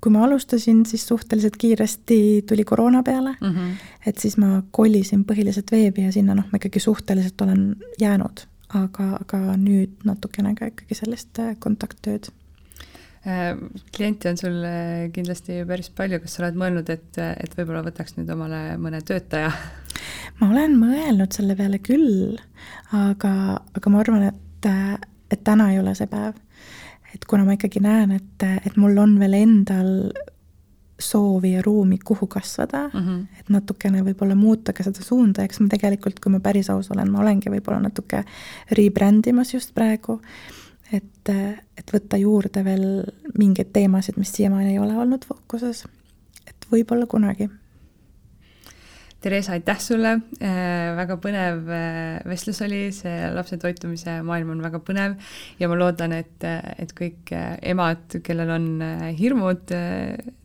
[0.00, 3.72] kui ma alustasin, siis suhteliselt kiiresti tuli koroona peale mm, -hmm.
[4.06, 9.18] et siis ma kolisin põhiliselt veebi ja sinna noh, ma ikkagi suhteliselt olen jäänud, aga,
[9.20, 12.39] aga nüüd natukene ka ikkagi sellist äh, kontakttööd Äh,
[13.92, 18.16] kliente on sul äh, kindlasti päris palju, kas sa oled mõelnud, et, et võib-olla võtaks
[18.16, 19.50] nüüd omale mõne töötaja?
[20.40, 22.38] ma olen mõelnud selle peale küll,
[22.96, 23.32] aga,
[23.76, 24.68] aga ma arvan, et,
[25.28, 26.38] et täna ei ole see päev.
[27.12, 29.90] et kuna ma ikkagi näen, et, et mul on veel endal
[31.00, 33.40] soovi ja ruumi, kuhu kasvada mm, -hmm.
[33.40, 37.10] et natukene võib-olla muuta ka seda suunda, eks ma tegelikult, kui ma päris aus olen,
[37.10, 38.24] ma olengi võib-olla natuke
[38.76, 40.20] rebrand imas just praegu
[40.92, 41.32] et,
[41.78, 42.84] et võtta juurde veel
[43.38, 45.84] mingeid teemasid, mis siiamaani ei ole olnud fookuses.
[46.46, 47.48] et võib-olla kunagi
[49.20, 54.78] Theresa, aitäh sulle, äh, väga põnev äh, vestlus oli, see lapse toitumise maailm on väga
[54.80, 55.18] põnev
[55.60, 56.46] ja ma loodan, et,
[56.80, 58.68] et kõik äh, emad, kellel on
[59.18, 59.74] hirmud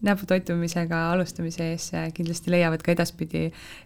[0.04, 1.86] näputoitumisega alustamise ees,
[2.18, 3.46] kindlasti leiavad ka edaspidi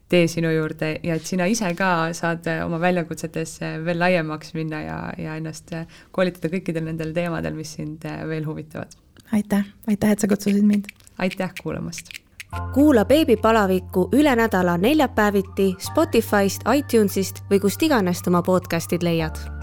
[0.10, 4.98] tee sinu juurde ja et sina ise ka saad oma väljakutsetes veel laiemaks minna ja,
[5.22, 5.76] ja ennast
[6.16, 8.98] koolitada kõikidel nendel teemadel, mis sind veel huvitavad.
[9.38, 10.90] aitäh, aitäh, et sa kutsusid mind!
[11.22, 12.10] aitäh kuulamast!
[12.74, 19.59] Kuula beebipalavikku üle nädala neljapäeviti Spotify'st, iTunes'ist või kust iganes oma podcast'id leiad